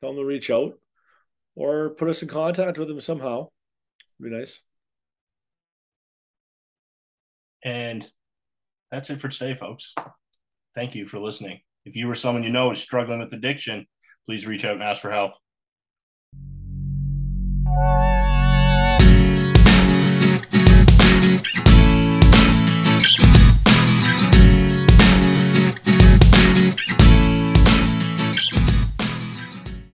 Tell 0.00 0.10
them 0.10 0.22
to 0.22 0.24
reach 0.24 0.50
out 0.50 0.78
or 1.54 1.90
put 1.90 2.08
us 2.08 2.22
in 2.22 2.28
contact 2.28 2.78
with 2.78 2.88
them 2.88 3.00
somehow. 3.00 3.48
It'd 4.18 4.32
be 4.32 4.36
nice. 4.38 4.60
And 7.62 8.10
that's 8.90 9.10
it 9.10 9.20
for 9.20 9.28
today, 9.28 9.54
folks. 9.54 9.94
Thank 10.74 10.94
you 10.94 11.04
for 11.04 11.18
listening. 11.18 11.60
If 11.84 11.96
you 11.96 12.10
or 12.10 12.14
someone 12.14 12.44
you 12.44 12.50
know 12.50 12.70
is 12.70 12.80
struggling 12.80 13.20
with 13.20 13.32
addiction, 13.32 13.86
please 14.26 14.46
reach 14.46 14.64
out 14.64 14.74
and 14.74 14.82
ask 14.82 15.02
for 15.02 15.10
help. 15.10 15.32